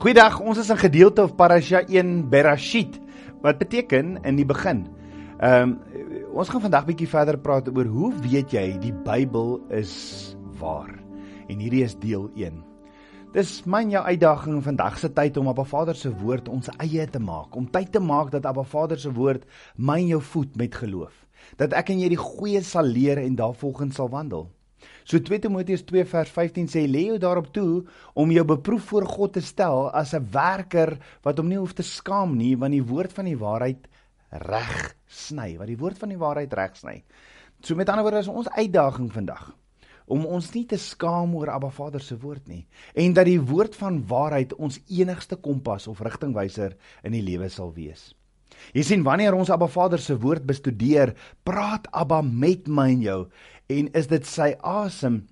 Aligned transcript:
Goeiedag, 0.00 0.38
ons 0.40 0.56
is 0.56 0.70
in 0.72 0.78
gedeelte 0.80 1.20
of 1.26 1.34
Parasha 1.36 1.82
1 1.84 2.30
Berashit 2.32 2.94
wat 3.44 3.58
beteken 3.60 4.14
in 4.24 4.38
die 4.38 4.46
begin. 4.48 4.86
Ehm 5.44 5.74
um, 5.74 6.04
ons 6.40 6.48
gaan 6.48 6.62
vandag 6.64 6.86
bietjie 6.88 7.08
verder 7.10 7.36
praat 7.36 7.66
oor 7.68 7.84
hoe 7.84 8.08
weet 8.24 8.54
jy 8.56 8.62
die 8.80 8.94
Bybel 9.04 9.58
is 9.76 9.92
waar? 10.56 10.88
En 11.52 11.60
hierdie 11.60 11.82
is 11.84 11.98
deel 12.00 12.30
1. 12.32 12.62
Dis 13.34 13.50
my 13.68 13.82
en 13.84 13.92
jou 13.92 14.02
uitdaging 14.06 14.62
vandag 14.64 14.96
se 15.02 15.10
tyd 15.12 15.36
om 15.36 15.52
Abba 15.52 15.66
Vader 15.68 16.00
se 16.00 16.14
woord 16.22 16.48
ons 16.48 16.72
eie 16.78 17.04
te 17.04 17.20
maak, 17.20 17.52
om 17.52 17.68
tyd 17.68 17.92
te 17.92 18.00
maak 18.00 18.32
dat 18.32 18.48
Abba 18.48 18.64
Vader 18.64 18.96
se 18.96 19.12
woord 19.12 19.44
my 19.76 19.98
en 20.00 20.14
jou 20.14 20.22
voed 20.30 20.56
met 20.56 20.80
geloof. 20.80 21.12
Dat 21.60 21.76
ek 21.76 21.92
en 21.92 22.00
jy 22.00 22.08
die 22.14 22.22
goeie 22.24 22.64
sal 22.64 22.88
leer 22.88 23.20
en 23.20 23.36
daarvolgens 23.36 24.00
sal 24.00 24.08
wandel. 24.08 24.48
So 25.04 25.18
2 25.18 25.38
Timoteus 25.46 25.84
2 25.88 26.04
vers 26.04 26.30
15 26.30 26.68
sê 26.72 26.86
lê 26.86 27.06
jou 27.08 27.18
daarop 27.18 27.52
toe 27.52 27.84
om 28.14 28.30
jou 28.30 28.44
beproef 28.44 28.90
voor 28.92 29.06
God 29.06 29.32
te 29.32 29.40
stel 29.40 29.90
as 29.90 30.14
'n 30.14 30.28
werker 30.32 30.98
wat 31.22 31.38
hom 31.38 31.48
nie 31.48 31.58
hoef 31.58 31.74
te 31.74 31.82
skaam 31.82 32.36
nie 32.36 32.56
want 32.56 32.72
die 32.72 32.84
woord 32.84 33.12
van 33.12 33.24
die 33.24 33.38
waarheid 33.38 33.88
reg 34.30 34.94
sny, 35.06 35.58
wat 35.58 35.66
die 35.66 35.78
woord 35.78 35.98
van 35.98 36.08
die 36.08 36.18
waarheid 36.18 36.52
reg 36.54 36.76
sny. 36.76 37.02
So 37.62 37.74
met 37.74 37.88
ander 37.88 38.02
woorde 38.06 38.22
is 38.22 38.28
ons 38.28 38.48
uitdaging 38.48 39.10
vandag 39.12 39.50
om 40.10 40.24
ons 40.26 40.48
nie 40.54 40.64
te 40.66 40.78
skaam 40.78 41.34
oor 41.38 41.52
Abba 41.54 41.70
Vader 41.70 42.02
se 42.02 42.16
woord 42.18 42.48
nie 42.50 42.64
en 42.98 43.12
dat 43.14 43.28
die 43.28 43.40
woord 43.40 43.76
van 43.78 44.00
waarheid 44.10 44.54
ons 44.58 44.80
enigste 44.88 45.36
kompas 45.36 45.86
of 45.86 46.00
rigtingwyser 46.00 46.76
in 47.04 47.12
die 47.12 47.22
lewe 47.22 47.48
sal 47.48 47.72
wees. 47.74 48.14
Jy 48.74 48.82
sien 48.86 49.04
wanneer 49.06 49.36
ons 49.36 49.50
Abba 49.50 49.68
Vader 49.70 50.02
se 50.02 50.16
woord 50.20 50.44
bestudeer, 50.46 51.14
praat 51.46 51.86
Abba 51.96 52.20
met 52.22 52.68
my 52.68 52.88
en 52.96 53.04
jou 53.04 53.20
en 53.70 53.88
is 53.96 54.10
dit 54.10 54.26
sy 54.26 54.52
asem 54.66 55.22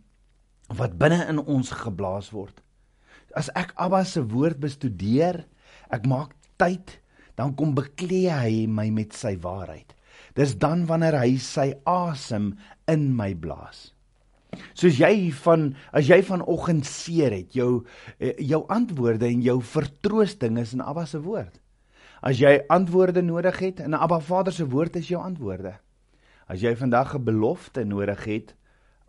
wat 0.78 0.96
binne 1.00 1.24
in 1.30 1.40
ons 1.42 1.72
geblaas 1.74 2.30
word. 2.34 2.54
As 3.36 3.50
ek 3.58 3.74
Abba 3.80 4.04
se 4.06 4.22
woord 4.24 4.60
bestudeer, 4.62 5.42
ek 5.92 6.06
maak 6.08 6.34
tyd, 6.60 6.98
dan 7.38 7.54
kom 7.58 7.74
beklee 7.76 8.32
hy 8.32 8.66
my 8.70 8.88
met 8.94 9.14
sy 9.16 9.36
waarheid. 9.42 9.94
Dis 10.38 10.54
dan 10.58 10.84
wanneer 10.88 11.16
hy 11.18 11.38
sy 11.42 11.72
asem 11.88 12.52
in 12.90 13.10
my 13.16 13.32
blaas. 13.34 13.90
Soos 14.78 14.96
jy 14.96 15.30
van 15.44 15.72
as 15.92 16.08
jy 16.08 16.18
vanoggend 16.24 16.86
seer 16.88 17.34
het, 17.36 17.52
jou 17.56 17.84
eh, 18.16 18.34
jou 18.48 18.62
antwoorde 18.72 19.28
en 19.28 19.42
jou 19.44 19.58
vertroosting 19.60 20.58
is 20.62 20.72
in 20.76 20.84
Abba 20.84 21.04
se 21.06 21.20
woord. 21.22 21.58
As 22.24 22.40
jy 22.40 22.56
antwoorde 22.72 23.22
nodig 23.22 23.60
het, 23.62 23.82
in 23.84 23.94
Abba 23.94 24.18
Vader 24.24 24.54
se 24.54 24.66
woord 24.66 24.96
is 24.98 25.10
jou 25.12 25.20
antwoorde. 25.22 25.76
As 26.48 26.62
jy 26.64 26.72
vandag 26.76 27.14
'n 27.14 27.24
belofte 27.24 27.84
nodig 27.84 28.24
het, 28.24 28.54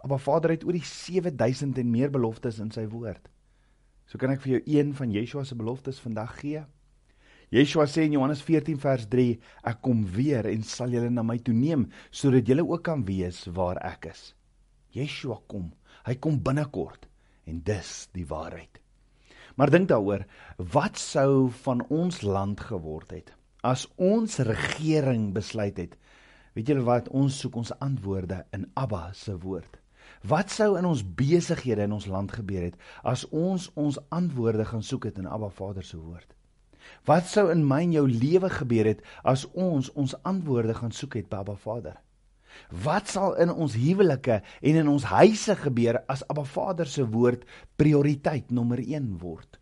Abba 0.04 0.18
Vader 0.18 0.52
het 0.52 0.64
oor 0.64 0.76
die 0.76 0.84
7000 0.84 1.78
en 1.78 1.92
meer 1.92 2.12
beloftes 2.12 2.60
in 2.60 2.72
sy 2.72 2.86
woord. 2.88 3.30
So 4.08 4.18
kan 4.18 4.32
ek 4.32 4.42
vir 4.42 4.52
jou 4.52 4.62
een 4.66 4.94
van 4.94 5.12
Yeshua 5.12 5.44
se 5.44 5.56
beloftes 5.56 6.00
vandag 6.00 6.40
gee. 6.40 6.66
Yeshua 7.50 7.86
sê 7.86 8.04
in 8.04 8.12
Johannes 8.12 8.42
14 8.42 8.78
vers 8.78 9.08
3, 9.08 9.40
ek 9.64 9.82
kom 9.82 10.06
weer 10.06 10.46
en 10.46 10.64
sal 10.64 10.90
julle 10.90 11.10
na 11.10 11.24
my 11.24 11.38
toe 11.38 11.54
neem 11.54 11.90
sodat 12.12 12.48
julle 12.48 12.68
ook 12.68 12.84
kan 12.84 13.06
weet 13.06 13.48
waar 13.56 13.78
ek 13.78 14.06
is. 14.06 14.36
Yeshua 14.92 15.40
kom. 15.48 15.72
Hy 16.06 16.16
kom 16.16 16.40
binnekort 16.44 17.08
en 17.46 17.62
dis 17.64 18.10
die 18.14 18.26
waarheid. 18.26 18.80
Maar 19.56 19.70
dink 19.70 19.90
daaroor, 19.90 20.26
wat 20.58 20.98
sou 20.98 21.50
van 21.64 21.82
ons 21.90 22.22
land 22.22 22.60
geword 22.60 23.12
het 23.12 23.34
as 23.64 23.88
ons 24.00 24.40
regering 24.48 25.34
besluit 25.36 25.78
het 25.78 25.98
Weet 26.60 26.74
julle 26.74 26.84
wat 26.84 27.06
ons 27.16 27.38
soek 27.40 27.56
ons 27.56 27.70
antwoorde 27.80 28.42
in 28.52 28.66
Abba 28.76 29.14
se 29.16 29.32
woord. 29.40 29.78
Wat 30.28 30.52
sou 30.52 30.74
in 30.76 30.84
ons 30.84 31.00
besighede 31.16 31.86
in 31.88 31.94
ons 31.96 32.08
land 32.12 32.34
gebeur 32.36 32.66
het 32.66 32.82
as 33.08 33.22
ons 33.32 33.70
ons 33.80 34.00
antwoorde 34.12 34.66
gaan 34.68 34.84
soek 34.84 35.08
het 35.08 35.22
in 35.22 35.30
Abba 35.32 35.48
Vader 35.56 35.86
se 35.88 35.96
woord? 35.96 36.34
Wat 37.08 37.30
sou 37.32 37.46
in 37.54 37.64
my 37.64 37.78
en 37.86 37.94
jou 37.96 38.04
lewe 38.12 38.50
gebeur 38.52 38.90
het 38.92 39.06
as 39.24 39.46
ons 39.54 39.88
ons 39.96 40.18
antwoorde 40.28 40.76
gaan 40.82 40.92
soek 40.92 41.16
het 41.22 41.30
by 41.32 41.40
Abba 41.46 41.56
Vader? 41.62 41.96
Wat 42.84 43.08
sal 43.08 43.40
in 43.40 43.56
ons 43.56 43.80
huwelike 43.80 44.42
en 44.44 44.82
in 44.84 44.92
ons 44.92 45.08
huise 45.14 45.56
gebeur 45.62 46.02
as 46.12 46.26
Abba 46.28 46.44
Vader 46.44 46.92
se 46.92 47.08
woord 47.08 47.48
prioriteit 47.80 48.52
nommer 48.52 48.84
1 48.84 49.16
word? 49.24 49.62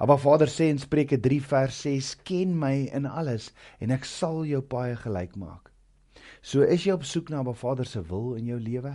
Abba 0.00 0.16
Vader 0.24 0.48
sê 0.48 0.72
in 0.72 0.80
Spreuke 0.80 1.20
3 1.20 1.42
vers 1.52 1.84
6: 1.84 2.14
"Ken 2.24 2.56
my 2.56 2.88
in 2.96 3.04
alles 3.04 3.52
en 3.78 3.92
ek 3.92 4.08
sal 4.08 4.46
jou 4.48 4.64
paai 4.64 4.96
gelyk 5.04 5.36
maak." 5.36 5.73
So 6.44 6.60
is 6.60 6.82
jy 6.84 6.92
op 6.92 7.06
soek 7.08 7.30
na 7.32 7.38
Abba 7.40 7.54
Vader 7.56 7.88
se 7.88 8.02
wil 8.04 8.34
in 8.36 8.50
jou 8.50 8.58
lewe? 8.60 8.92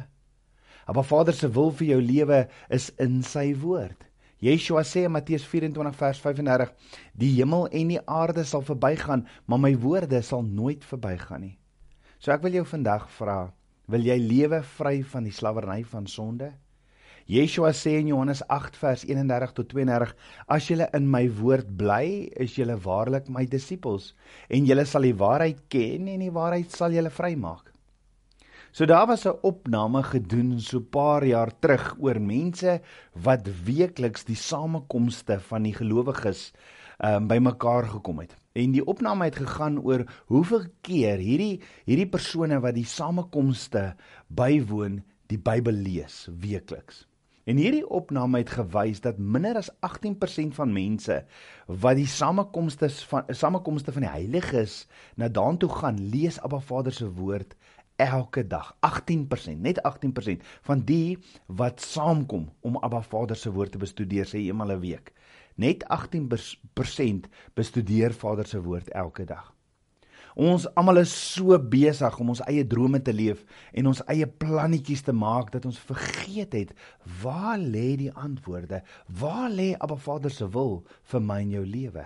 Abba 0.86 1.02
Vader 1.02 1.34
se 1.34 1.48
wil 1.50 1.72
vir 1.80 1.88
jou 1.96 1.98
lewe 2.04 2.44
is 2.70 2.92
in 3.02 3.24
sy 3.26 3.48
woord. 3.58 4.06
Yeshua 4.46 4.84
sê 4.86 5.08
in 5.08 5.16
Matteus 5.16 5.48
24 5.50 5.98
vers 5.98 6.22
35: 6.22 6.70
Die 7.18 7.32
hemel 7.40 7.66
en 7.82 7.96
die 7.96 8.04
aarde 8.06 8.46
sal 8.46 8.62
verbygaan, 8.68 9.26
maar 9.50 9.64
my 9.66 9.74
woorde 9.82 10.22
sal 10.22 10.46
nooit 10.46 10.86
verbygaan 10.86 11.48
nie. 11.48 11.56
So 12.22 12.30
ek 12.36 12.46
wil 12.46 12.60
jou 12.60 12.68
vandag 12.70 13.10
vra, 13.18 13.40
wil 13.90 14.06
jy 14.06 14.20
lewe 14.22 14.62
vry 14.78 15.00
van 15.02 15.26
die 15.26 15.34
slawerny 15.34 15.82
van 15.90 16.06
sonde? 16.06 16.54
Yeshua 17.30 17.70
sê 17.78 17.92
in 18.00 18.08
Johannes 18.10 18.40
8 18.50 18.78
vers 18.82 19.04
31 19.06 19.52
tot 19.54 19.68
32: 19.70 20.16
As 20.50 20.66
julle 20.66 20.88
in 20.98 21.06
my 21.06 21.28
woord 21.30 21.68
bly, 21.78 22.26
is 22.42 22.56
julle 22.58 22.74
waarlik 22.82 23.28
my 23.30 23.44
disippels 23.46 24.16
en 24.50 24.66
julle 24.66 24.86
sal 24.90 25.06
die 25.06 25.14
waarheid 25.14 25.60
ken 25.70 26.08
en 26.10 26.24
die 26.26 26.34
waarheid 26.34 26.74
sal 26.74 26.96
julle 26.96 27.12
vrymaak. 27.14 27.68
So 28.74 28.86
daar 28.90 29.06
was 29.08 29.28
'n 29.28 29.38
opname 29.46 30.02
gedoen 30.04 30.60
so 30.60 30.80
paar 30.80 31.24
jaar 31.24 31.52
terug 31.60 31.96
oor 32.00 32.20
mense 32.20 32.82
wat 33.14 33.46
weekliks 33.66 34.26
die 34.26 34.36
samekomste 34.36 35.40
van 35.40 35.64
die 35.64 35.74
gelowiges 35.74 36.52
um, 36.98 37.28
bymekaar 37.28 37.90
gekom 37.94 38.20
het. 38.20 38.36
En 38.54 38.72
die 38.72 38.86
opname 38.86 39.26
het 39.26 39.36
gegaan 39.36 39.78
oor 39.78 40.06
hoeveel 40.26 40.66
keer 40.82 41.18
hierdie 41.18 41.62
hierdie 41.86 42.10
persone 42.10 42.60
wat 42.60 42.74
die 42.74 42.90
samekomste 42.90 43.94
bywoon 44.28 45.04
die 45.28 45.38
Bybel 45.38 45.74
lees 45.74 46.28
weekliks. 46.34 47.09
En 47.44 47.58
hierdie 47.58 47.86
opname 47.88 48.38
het 48.38 48.50
gewys 48.50 49.02
dat 49.02 49.18
minder 49.18 49.56
as 49.56 49.72
18% 49.86 50.56
van 50.58 50.74
mense 50.74 51.26
wat 51.66 51.96
die 51.96 52.08
samekomste 52.08 52.90
van 52.90 53.24
samekomste 53.30 53.94
van 53.96 54.06
die 54.06 54.12
heiliges 54.12 54.88
na 55.16 55.30
daartoe 55.30 55.70
gaan, 55.70 56.00
lees 56.10 56.40
Abba 56.42 56.60
Vader 56.60 56.94
se 56.94 57.08
woord 57.14 57.56
elke 58.00 58.48
dag. 58.48 58.76
18%, 58.86 59.60
net 59.60 59.80
18% 59.84 60.44
van 60.62 60.84
die 60.88 61.18
wat 61.48 61.82
saamkom 61.82 62.50
om 62.62 62.78
Abba 62.78 63.02
Vader 63.02 63.36
se 63.36 63.52
woord 63.52 63.72
te 63.72 63.82
bestudeer 63.82 64.28
sê 64.28 64.44
eenmal 64.48 64.72
'n 64.72 64.80
week. 64.80 65.14
Net 65.56 65.84
18% 65.88 67.28
bestudeer 67.54 68.14
Vader 68.14 68.48
se 68.48 68.62
woord 68.62 68.90
elke 68.90 69.26
dag. 69.26 69.59
Ons 70.40 70.70
almal 70.80 71.02
is 71.02 71.12
so 71.12 71.58
besig 71.60 72.16
om 72.24 72.30
ons 72.32 72.40
eie 72.46 72.64
drome 72.64 73.02
te 73.04 73.12
leef 73.12 73.42
en 73.76 73.90
ons 73.90 74.00
eie 74.14 74.28
plannetjies 74.40 75.02
te 75.04 75.12
maak 75.12 75.50
dat 75.52 75.66
ons 75.68 75.80
vergeet 75.90 76.54
het 76.56 76.70
waar 77.20 77.58
lê 77.60 77.98
die 78.00 78.12
antwoorde? 78.14 78.80
Waar 79.20 79.50
lê 79.52 79.74
Abba 79.76 79.98
Vader 80.00 80.32
se 80.32 80.48
wil 80.54 80.78
vir 81.12 81.26
my 81.26 81.42
en 81.44 81.52
jou 81.58 81.66
lewe? 81.68 82.06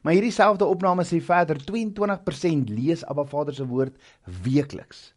Maar 0.00 0.16
hierdie 0.16 0.32
selfde 0.32 0.64
opname 0.64 1.04
sê 1.04 1.20
verder 1.20 1.60
22% 1.60 2.72
lees 2.72 3.04
Abba 3.04 3.26
Vader 3.28 3.58
se 3.58 3.68
woord 3.68 4.00
weekliks. 4.46 5.10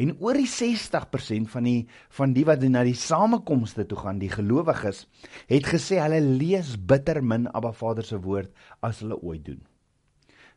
En 0.00 0.14
oor 0.16 0.40
die 0.40 0.48
60% 0.48 1.50
van 1.52 1.68
die 1.68 1.80
van 2.16 2.32
die 2.32 2.46
wat 2.48 2.64
na 2.72 2.86
die 2.88 2.96
samekomste 2.96 3.84
toe 3.84 4.00
gaan, 4.00 4.22
die 4.22 4.32
gelowiges, 4.32 5.04
het 5.50 5.68
gesê 5.68 6.00
hulle 6.00 6.22
lees 6.24 6.78
bitter 6.80 7.20
min 7.20 7.50
Abba 7.52 7.74
Vader 7.76 8.06
se 8.06 8.16
woord 8.16 8.48
as 8.80 9.04
hulle 9.04 9.20
ooit 9.20 9.44
doen. 9.50 9.60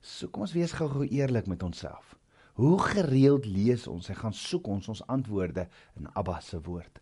So 0.03 0.28
kom 0.28 0.44
ons 0.44 0.52
wees 0.52 0.74
gou-gou 0.75 1.06
eerlik 1.08 1.47
met 1.47 1.64
onsself. 1.64 2.18
Hoe 2.60 2.75
gereeld 2.92 3.45
lees 3.48 3.88
ons 3.88 4.10
en 4.12 4.18
gaan 4.19 4.36
soek 4.36 4.68
ons 4.68 4.89
ons 4.92 5.01
antwoorde 5.07 5.63
in 5.95 6.10
Abba 6.19 6.42
se 6.44 6.60
woord? 6.62 7.00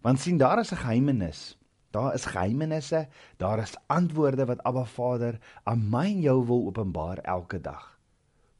Want 0.00 0.22
sien 0.22 0.38
daar 0.40 0.58
is 0.58 0.72
'n 0.72 0.80
geheimenis. 0.80 1.58
Daar 1.90 2.14
is 2.14 2.24
geheimenisse, 2.24 3.08
daar 3.36 3.58
is 3.58 3.74
antwoorde 3.86 4.46
wat 4.46 4.62
Abba 4.62 4.84
Vader 4.84 5.38
aan 5.64 5.88
my 5.90 6.06
en 6.06 6.20
jou 6.20 6.46
wil 6.46 6.66
openbaar 6.66 7.18
elke 7.18 7.60
dag. 7.60 7.98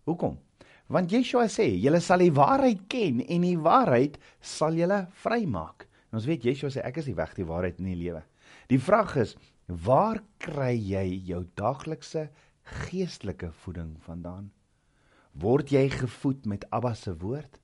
Hoekom? 0.05 0.39
Want 0.87 1.11
Yeshua 1.11 1.47
sê, 1.47 1.79
julle 1.79 2.01
sal 2.01 2.19
die 2.19 2.33
waarheid 2.33 2.81
ken 2.89 3.21
en 3.27 3.41
die 3.41 3.59
waarheid 3.59 4.19
sal 4.41 4.75
julle 4.75 5.07
vrymaak. 5.11 5.87
En 6.11 6.19
ons 6.19 6.27
weet 6.27 6.43
Yeshua 6.43 6.69
sê 6.71 6.83
ek 6.83 6.97
is 6.97 7.05
die 7.05 7.15
weg, 7.15 7.35
die 7.35 7.47
waarheid 7.47 7.79
en 7.79 7.85
die 7.85 7.97
lewe. 7.97 8.23
Die 8.67 8.81
vraag 8.81 9.17
is, 9.17 9.37
waar 9.67 10.19
kry 10.39 10.75
jy 10.75 11.23
jou 11.25 11.45
daaglikse 11.55 12.31
geestelike 12.63 13.53
voeding 13.63 13.97
vandaan? 14.05 14.51
Word 15.33 15.71
jy 15.71 15.89
gevoed 15.93 16.47
met 16.47 16.67
Abba 16.71 16.95
se 16.95 17.15
woord 17.17 17.59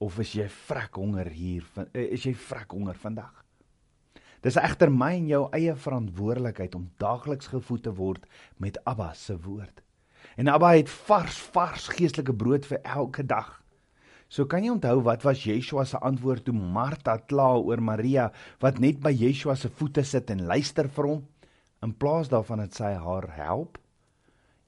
of 0.00 0.16
is 0.22 0.32
jy 0.32 0.46
vrek 0.48 0.96
honger 0.96 1.28
hier 1.28 1.66
eh, 1.92 2.06
is 2.16 2.24
jy 2.24 2.32
vrek 2.34 2.72
honger 2.72 2.96
vandag? 2.96 3.44
Dis 4.40 4.56
egter 4.56 4.88
my 4.88 5.12
en 5.18 5.26
jou 5.28 5.42
eie 5.56 5.74
verantwoordelikheid 5.76 6.74
om 6.74 6.88
daagliks 7.02 7.50
gevoed 7.52 7.82
te 7.84 7.92
word 7.92 8.24
met 8.56 8.78
Abba 8.88 9.12
se 9.12 9.36
woord. 9.36 9.82
En 10.40 10.48
Abba 10.48 10.72
het 10.78 10.88
vars 11.08 11.36
vars 11.52 11.90
geestelike 11.92 12.32
brood 12.32 12.64
vir 12.64 12.80
elke 12.84 13.26
dag. 13.26 13.58
So 14.30 14.46
kan 14.46 14.64
jy 14.64 14.70
onthou 14.72 15.02
wat 15.04 15.26
was 15.26 15.44
Yeshua 15.44 15.84
se 15.84 15.98
antwoord 15.98 16.46
toe 16.46 16.54
Martha 16.54 17.18
kla 17.18 17.52
oor 17.58 17.82
Maria 17.82 18.30
wat 18.62 18.78
net 18.80 19.02
by 19.04 19.12
Yeshua 19.12 19.58
se 19.58 19.68
voete 19.68 20.06
sit 20.06 20.30
en 20.30 20.46
luister 20.48 20.88
vir 20.88 21.08
hom? 21.12 21.22
in 21.80 21.96
plaas 21.96 22.28
daarvan 22.28 22.60
dat 22.64 22.76
sy 22.76 22.92
haar 23.04 23.26
help? 23.36 23.78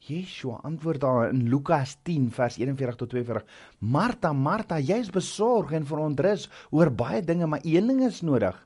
Yeshua 0.02 0.58
antwoord 0.66 1.04
haar 1.06 1.28
in 1.31 1.44
Lukas 1.50 1.94
10 2.02 2.31
vers 2.34 2.56
41 2.58 2.96
tot 2.99 3.12
42: 3.12 3.44
Martha, 3.78 4.32
Martha, 4.32 4.81
jy 4.82 4.99
is 5.04 5.12
besorg 5.14 5.70
en 5.78 5.87
verontrus 5.87 6.49
oor 6.75 6.90
baie 6.90 7.22
dinge, 7.22 7.46
maar 7.46 7.62
een 7.62 7.87
ding 7.93 8.02
is 8.08 8.22
nodig. 8.26 8.56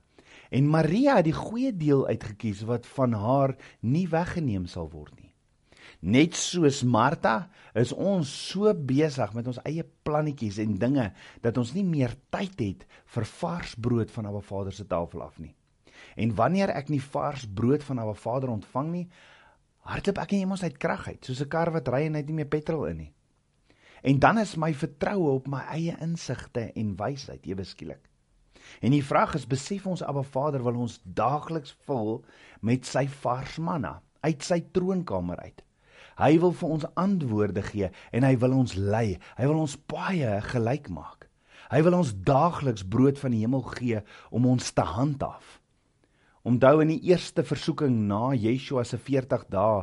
En 0.48 0.70
Maria 0.70 1.18
het 1.18 1.28
die 1.28 1.36
goeie 1.36 1.74
deel 1.76 2.06
uitgekies 2.06 2.62
wat 2.64 2.86
van 2.96 3.12
haar 3.20 3.56
nie 3.82 4.06
weggeneem 4.08 4.64
sal 4.70 4.88
word 4.88 5.12
nie. 5.18 5.32
Net 6.00 6.36
soos 6.38 6.82
Martha 6.84 7.50
is 7.76 7.92
ons 7.92 8.30
so 8.30 8.72
besig 8.72 9.32
met 9.36 9.46
ons 9.50 9.60
eie 9.68 9.84
plannetjies 10.06 10.60
en 10.62 10.76
dinge 10.80 11.10
dat 11.44 11.58
ons 11.60 11.74
nie 11.76 11.84
meer 11.84 12.14
tyd 12.32 12.56
het 12.62 12.88
vir 13.12 13.28
vars 13.36 13.76
brood 13.76 14.12
van 14.14 14.28
Abba 14.30 14.40
Vader 14.40 14.72
se 14.72 14.86
tafel 14.88 15.24
af 15.26 15.38
nie. 15.42 15.52
En 16.16 16.32
wanneer 16.36 16.72
ek 16.72 16.88
nie 16.92 17.02
vars 17.02 17.44
brood 17.44 17.84
van 17.84 18.00
Abba 18.00 18.14
Vader 18.16 18.52
ontvang 18.56 18.92
nie, 18.92 19.08
hardloop 19.86 20.18
ek 20.18 20.32
nie 20.34 20.46
mos 20.46 20.64
uit 20.66 20.78
krag 20.82 21.08
uit, 21.08 21.24
soos 21.24 21.40
'n 21.42 21.48
kar 21.48 21.70
wat 21.72 21.88
ry 21.88 22.06
en 22.06 22.14
hy 22.14 22.20
het 22.24 22.28
nie 22.28 22.40
meer 22.42 22.52
petrol 22.52 22.86
in 22.86 22.96
nie. 22.96 23.12
En 24.02 24.18
dan 24.18 24.38
is 24.38 24.56
my 24.56 24.72
vertroue 24.74 25.30
op 25.30 25.48
my 25.48 25.62
eie 25.72 25.96
insigte 26.00 26.72
en 26.74 26.96
wysheid 26.96 27.46
ewe 27.46 27.64
skielik. 27.64 28.10
En 28.80 28.90
die 28.90 29.04
vraag 29.04 29.34
is, 29.34 29.46
besef 29.46 29.86
ons 29.86 30.02
Abba 30.02 30.22
Vader 30.22 30.62
wil 30.62 30.76
ons 30.86 31.00
daagliks 31.04 31.76
vul 31.86 32.24
met 32.60 32.86
sy 32.86 33.06
vars 33.22 33.58
manna 33.58 34.02
uit 34.20 34.42
sy 34.42 34.60
troonkamer 34.72 35.38
uit. 35.38 35.62
Hy 36.16 36.38
wil 36.40 36.54
vir 36.56 36.68
ons 36.68 36.88
antwoorde 36.96 37.62
gee 37.62 37.90
en 38.12 38.24
hy 38.24 38.36
wil 38.40 38.56
ons 38.56 38.74
lei. 38.74 39.18
Hy 39.36 39.46
wil 39.46 39.60
ons 39.66 39.76
baie 39.90 40.40
gelyk 40.48 40.88
maak. 40.88 41.28
Hy 41.70 41.82
wil 41.82 41.98
ons 41.98 42.14
daagliks 42.26 42.86
brood 42.86 43.18
van 43.18 43.34
die 43.34 43.42
hemel 43.42 43.64
gee 43.74 44.00
om 44.30 44.46
ons 44.48 44.70
te 44.72 44.86
handhaaf. 44.86 45.55
Onthou 46.46 46.78
in 46.84 46.92
die 46.92 47.00
eerste 47.10 47.42
versoeking 47.42 48.04
na 48.06 48.30
Yeshua 48.38 48.84
se 48.86 49.00
40 49.02 49.48
dae 49.50 49.80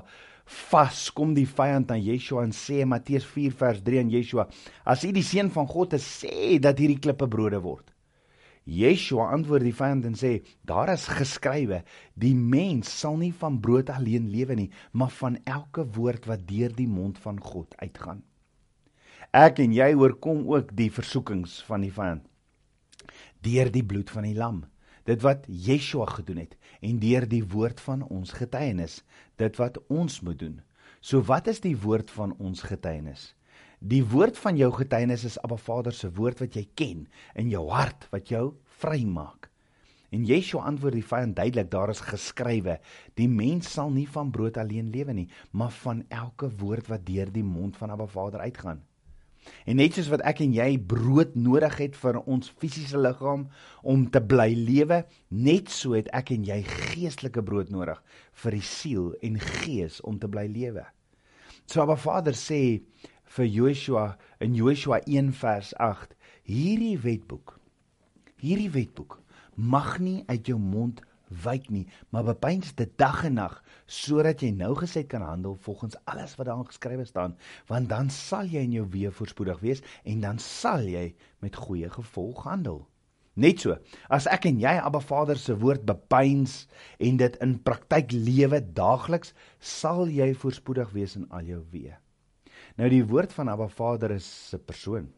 vas 0.69 1.09
kom 1.11 1.33
die 1.35 1.47
vyand 1.47 1.91
aan 1.91 1.99
Yeshua 2.03 2.45
en 2.47 2.53
sê 2.55 2.85
Matteus 2.87 3.25
4 3.27 3.51
vers 3.59 3.81
3 3.83 3.99
aan 3.99 4.11
Yeshua: 4.13 4.47
"As 4.85 5.03
U 5.03 5.11
die 5.11 5.23
seun 5.23 5.51
van 5.51 5.67
God 5.67 5.93
is, 5.99 6.07
sê 6.23 6.59
dat 6.63 6.79
hierdie 6.79 6.99
klippe 7.03 7.27
brode 7.27 7.59
word." 7.59 7.91
Yeshua 8.63 9.27
antwoord 9.35 9.67
die 9.67 9.75
vyand 9.75 10.05
en 10.05 10.15
sê: 10.15 10.39
"Daar 10.63 10.93
is 10.93 11.07
geskrywe: 11.07 11.83
Die 12.15 12.35
mens 12.35 12.87
sal 12.99 13.17
nie 13.17 13.33
van 13.33 13.59
brood 13.59 13.89
alleen 13.89 14.31
lewe 14.31 14.55
nie, 14.55 14.71
maar 14.93 15.11
van 15.11 15.37
elke 15.43 15.83
woord 15.83 16.27
wat 16.27 16.47
deur 16.47 16.71
die 16.71 16.87
mond 16.87 17.17
van 17.17 17.39
God 17.39 17.75
uitgaan." 17.77 18.23
Ek 19.33 19.59
en 19.59 19.73
jy 19.73 19.93
oorkom 19.95 20.47
ook 20.47 20.75
die 20.75 20.91
versoekings 20.91 21.61
van 21.63 21.81
die 21.81 21.91
vyand 21.91 22.23
deur 23.41 23.69
die 23.71 23.83
bloed 23.83 24.09
van 24.09 24.23
die 24.23 24.35
lam 24.35 24.63
dit 25.09 25.21
wat 25.23 25.45
Yeshua 25.47 26.05
gedoen 26.05 26.43
het 26.43 26.57
en 26.81 26.99
deur 27.01 27.27
die 27.29 27.43
woord 27.53 27.81
van 27.83 28.03
ons 28.07 28.33
getuienis 28.37 29.01
dit 29.41 29.57
wat 29.59 29.79
ons 29.87 30.19
moet 30.21 30.39
doen. 30.39 30.59
So 31.01 31.23
wat 31.27 31.47
is 31.51 31.59
die 31.63 31.75
woord 31.79 32.11
van 32.11 32.35
ons 32.39 32.63
getuienis? 32.63 33.33
Die 33.79 34.03
woord 34.07 34.37
van 34.39 34.55
jou 34.57 34.71
getuienis 34.71 35.25
is 35.27 35.39
Abba 35.43 35.57
Vader 35.59 35.95
se 35.95 36.11
woord 36.15 36.39
wat 36.39 36.55
jy 36.55 36.67
ken 36.79 37.07
in 37.35 37.49
jou 37.51 37.65
hart 37.71 38.07
wat 38.13 38.31
jou 38.31 38.53
vrymaak. 38.79 39.49
En 40.13 40.23
Yeshua 40.29 40.63
antwoord 40.69 40.95
die 40.95 41.07
vyand 41.09 41.35
duidelik 41.35 41.71
daar 41.73 41.91
is 41.91 42.03
geskrywe 42.05 42.77
die 43.19 43.27
mens 43.27 43.73
sal 43.73 43.91
nie 43.91 44.07
van 44.07 44.31
brood 44.31 44.59
alleen 44.61 44.91
lewe 44.93 45.15
nie 45.17 45.29
maar 45.51 45.73
van 45.83 46.05
elke 46.09 46.51
woord 46.61 46.87
wat 46.93 47.05
deur 47.07 47.31
die 47.33 47.43
mond 47.43 47.77
van 47.81 47.91
Abba 47.91 48.07
Vader 48.07 48.45
uitgaan 48.45 48.83
En 49.65 49.79
net 49.79 49.95
soos 49.95 50.09
wat 50.11 50.23
ek 50.27 50.41
en 50.45 50.53
jy 50.55 50.69
brood 50.77 51.35
nodig 51.39 51.77
het 51.79 51.95
vir 51.99 52.19
ons 52.23 52.51
fisiese 52.61 52.99
liggaam 52.99 53.47
om 53.81 54.05
te 54.11 54.21
bly 54.21 54.49
lewe, 54.57 55.03
net 55.29 55.71
so 55.71 55.95
het 55.97 56.09
ek 56.15 56.33
en 56.35 56.45
jy 56.47 56.59
geestelike 56.67 57.43
brood 57.45 57.71
nodig 57.73 57.99
vir 58.43 58.57
die 58.57 58.67
siel 58.67 59.11
en 59.23 59.39
gees 59.39 60.01
om 60.03 60.19
te 60.19 60.29
bly 60.31 60.45
lewe. 60.51 60.85
So 61.65 61.83
Abba 61.83 61.95
Vader 61.95 62.35
sê 62.35 62.83
vir 63.37 63.49
Joshua 63.49 64.05
in 64.43 64.55
Joshua 64.55 64.99
1 65.07 65.31
vers 65.39 65.73
8, 65.79 66.13
hierdie 66.43 66.97
wetboek, 66.99 67.57
hierdie 68.43 68.71
wetboek 68.73 69.19
mag 69.55 69.99
nie 70.01 70.23
uit 70.27 70.49
jou 70.49 70.59
mond 70.59 71.01
wyk 71.43 71.69
nie, 71.73 71.87
maar 72.09 72.25
bepeins 72.27 72.73
dit 72.77 72.91
dag 72.97 73.23
en 73.27 73.37
nag 73.39 73.57
sodat 73.85 74.41
jy 74.43 74.51
nou 74.55 74.73
gesed 74.79 75.09
kan 75.11 75.25
handel 75.25 75.55
volgens 75.65 75.97
alles 76.09 76.35
wat 76.37 76.47
daarin 76.49 76.69
geskrywe 76.69 77.05
staan, 77.05 77.37
want 77.67 77.89
dan 77.89 78.09
sal 78.13 78.49
jy 78.49 78.63
in 78.67 78.77
jou 78.77 78.85
weë 78.93 79.11
voorspoedig 79.11 79.59
wees 79.65 79.83
en 80.03 80.21
dan 80.23 80.39
sal 80.39 80.85
jy 80.87 81.13
met 81.43 81.55
goeie 81.55 81.89
gevolg 81.89 82.43
handel. 82.47 82.83
Net 83.33 83.63
so, 83.65 83.79
as 84.13 84.27
ek 84.29 84.45
en 84.45 84.59
jy 84.61 84.75
Abba 84.77 85.01
Vader 85.01 85.39
se 85.41 85.55
woord 85.57 85.87
bepeins 85.89 86.67
en 87.01 87.17
dit 87.17 87.37
in 87.41 87.57
praktyk 87.65 88.13
lewe 88.13 88.61
daagliks, 88.77 89.33
sal 89.57 90.05
jy 90.05 90.29
voorspoedig 90.37 90.93
wees 90.93 91.17
in 91.17 91.25
al 91.33 91.49
jou 91.49 91.63
weë. 91.73 91.97
Nou 92.77 92.89
die 92.93 93.03
woord 93.05 93.33
van 93.33 93.49
Abba 93.49 93.67
Vader 93.67 94.13
is 94.13 94.53
'n 94.53 94.61
persoon. 94.65 95.09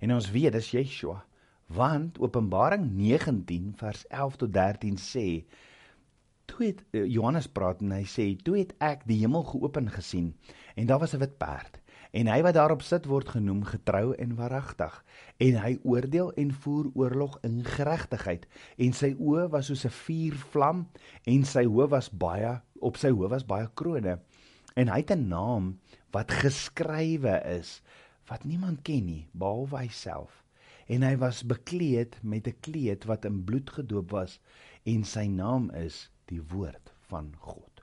En 0.00 0.12
ons 0.12 0.30
weet 0.30 0.52
dis 0.52 0.70
Yeshua 0.70 1.27
want 1.68 2.18
Openbaring 2.18 2.90
19 2.96 3.74
vers 3.76 4.06
11 4.08 4.36
tot 4.36 4.52
13 4.52 4.96
sê 4.96 5.26
toe 6.48 6.62
het 6.64 6.80
uh, 6.96 7.04
Johannes 7.04 7.48
praat 7.52 7.82
en 7.84 7.92
hy 7.92 8.06
sê 8.08 8.30
toe 8.40 8.56
het 8.56 8.72
ek 8.80 9.04
die 9.08 9.18
hemel 9.20 9.44
geopen 9.50 9.90
gesien 9.92 10.32
en 10.76 10.88
daar 10.88 11.02
was 11.02 11.12
'n 11.14 11.20
wit 11.20 11.36
perd 11.38 11.76
en 12.16 12.30
hy 12.32 12.38
wat 12.42 12.56
daarop 12.56 12.82
sit 12.82 13.04
word 13.06 13.28
genoem 13.28 13.64
getrou 13.68 14.14
en 14.16 14.32
waaragtig 14.38 14.96
en 15.44 15.60
hy 15.60 15.74
oordeel 15.84 16.32
en 16.40 16.54
voer 16.64 16.88
oorlog 16.94 17.38
in 17.44 17.60
geregtigheid 17.64 18.48
en 18.78 18.96
sy 18.96 19.12
oë 19.18 19.50
was 19.52 19.68
soos 19.68 19.84
'n 19.84 19.92
vuurvlam 20.00 20.86
en 21.26 21.44
sy 21.44 21.64
hoof 21.64 21.90
was 21.90 22.08
baie 22.08 22.60
op 22.80 22.96
sy 22.96 23.12
hoof 23.12 23.30
was 23.30 23.44
baie 23.44 23.68
krones 23.74 24.18
en 24.74 24.88
hy 24.88 25.00
het 25.04 25.12
'n 25.12 25.28
naam 25.28 25.78
wat 26.12 26.32
geskrywe 26.32 27.42
is 27.60 27.82
wat 28.28 28.44
niemand 28.44 28.82
ken 28.82 29.04
nie 29.04 29.28
behalwe 29.32 29.84
hy 29.84 29.88
self 29.88 30.47
en 30.88 31.04
hy 31.04 31.14
was 31.20 31.44
bekleed 31.44 32.16
met 32.22 32.48
'n 32.48 32.56
kleed 32.64 33.04
wat 33.04 33.24
in 33.28 33.44
bloed 33.44 33.70
gedoop 33.70 34.10
was 34.10 34.38
en 34.84 35.04
sy 35.04 35.26
naam 35.26 35.70
is 35.70 36.08
die 36.32 36.42
woord 36.52 36.92
van 37.10 37.34
God. 37.38 37.82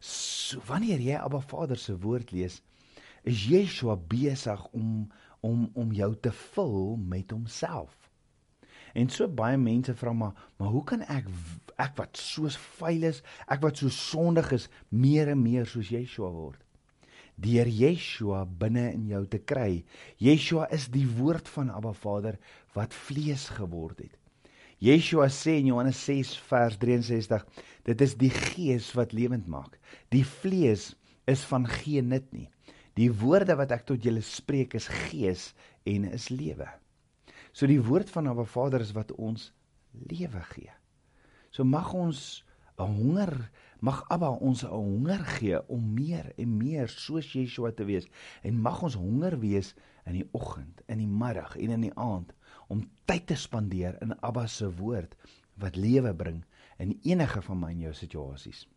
So 0.00 0.60
wanneer 0.66 1.00
jy 1.00 1.16
Abba 1.16 1.40
Vader 1.40 1.78
se 1.78 1.96
woord 1.98 2.32
lees, 2.32 2.62
is 3.22 3.46
Yeshua 3.48 3.96
besig 3.96 4.66
om 4.72 5.10
om 5.40 5.70
om 5.74 5.92
jou 5.92 6.14
te 6.16 6.32
vul 6.32 6.96
met 6.96 7.30
homself. 7.30 8.10
En 8.94 9.08
so 9.08 9.28
baie 9.28 9.56
mense 9.56 9.94
vra 9.94 10.12
maar, 10.12 10.32
maar 10.56 10.68
hoe 10.68 10.84
kan 10.84 11.02
ek 11.02 11.28
ek 11.76 11.96
wat 11.98 12.16
so 12.16 12.48
vuil 12.78 13.02
is, 13.02 13.22
ek 13.50 13.60
wat 13.60 13.76
so 13.76 13.88
sondig 13.88 14.52
is, 14.52 14.68
meer 14.88 15.28
en 15.28 15.42
meer 15.42 15.66
soos 15.66 15.90
Yeshua 15.90 16.30
word? 16.30 16.63
Deur 17.40 17.68
Yeshua 17.68 18.44
binne 18.46 18.90
in 18.92 19.08
jou 19.10 19.24
te 19.26 19.40
kry. 19.42 19.84
Yeshua 20.22 20.68
is 20.74 20.88
die 20.92 21.06
woord 21.18 21.48
van 21.56 21.72
Abba 21.74 21.92
Vader 21.92 22.38
wat 22.76 22.94
vlees 22.94 23.48
geword 23.56 24.04
het. 24.04 24.14
Yeshua 24.84 25.30
sê 25.32 25.56
in 25.60 25.70
Johannes 25.70 26.00
6 26.04 26.34
vers 26.48 26.76
63, 26.78 27.44
dit 27.88 28.00
is 28.04 28.14
die 28.20 28.30
gees 28.30 28.90
wat 28.98 29.14
lewend 29.16 29.46
maak. 29.48 29.78
Die 30.12 30.24
vlees 30.26 30.92
is 31.30 31.44
van 31.48 31.66
geen 31.80 32.10
nut 32.12 32.26
nie. 32.34 32.48
Die 32.98 33.10
woorde 33.10 33.56
wat 33.58 33.72
ek 33.74 33.86
tot 33.88 34.04
julle 34.04 34.22
spreek 34.22 34.76
is 34.78 34.90
gees 35.08 35.52
en 35.88 36.06
is 36.12 36.28
lewe. 36.30 36.68
So 37.54 37.66
die 37.70 37.80
woord 37.82 38.10
van 38.10 38.28
Abba 38.30 38.44
Vader 38.50 38.82
is 38.82 38.92
wat 38.94 39.14
ons 39.14 39.52
lewe 40.10 40.42
gee. 40.54 40.70
So 41.54 41.64
mag 41.64 41.92
ons 41.94 42.44
'n 42.78 42.90
honger 42.98 43.50
mag 43.84 44.04
Abba 44.08 44.30
ons 44.40 44.62
'n 44.64 44.72
honger 44.72 45.24
gee 45.36 45.58
om 45.68 45.94
meer 45.94 46.32
en 46.36 46.56
meer 46.56 46.88
soos 46.88 47.32
Yeshua 47.32 47.72
te 47.72 47.84
wees 47.84 48.06
en 48.42 48.60
mag 48.60 48.82
ons 48.82 48.94
honger 48.94 49.38
wees 49.40 49.74
in 50.06 50.12
die 50.12 50.28
oggend, 50.32 50.80
in 50.86 50.98
die 50.98 51.08
middag 51.08 51.56
en 51.56 51.70
in 51.70 51.80
die 51.80 51.94
aand 51.94 52.32
om 52.68 52.84
tyd 53.04 53.26
te 53.26 53.36
spandeer 53.36 53.98
in 54.00 54.16
Abba 54.20 54.46
se 54.46 54.70
woord 54.76 55.16
wat 55.60 55.76
lewe 55.76 56.14
bring 56.14 56.44
in 56.78 56.98
enige 57.02 57.42
van 57.42 57.60
my 57.60 57.70
en 57.70 57.80
jou 57.80 57.92
situasies. 57.94 58.68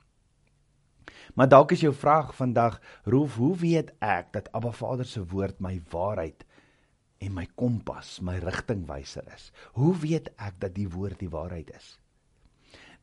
Maar 1.36 1.50
dalk 1.50 1.72
is 1.72 1.82
jou 1.82 1.94
vraag 1.94 2.36
vandag, 2.36 2.82
Rolf, 3.04 3.36
hoe 3.36 3.56
weet 3.58 3.94
ek 4.04 4.34
dat 4.34 4.52
Abba 4.52 4.72
Vader 4.72 5.06
se 5.06 5.24
woord 5.26 5.60
my 5.60 5.82
waarheid 5.90 6.44
en 7.18 7.34
my 7.34 7.48
kompas, 7.56 8.20
my 8.22 8.38
rigtingwyser 8.44 9.24
is? 9.36 9.52
Hoe 9.74 9.96
weet 9.98 10.30
ek 10.36 10.60
dat 10.60 10.76
die 10.76 10.90
woord 10.90 11.20
die 11.20 11.32
waarheid 11.32 11.72
is? 11.76 11.96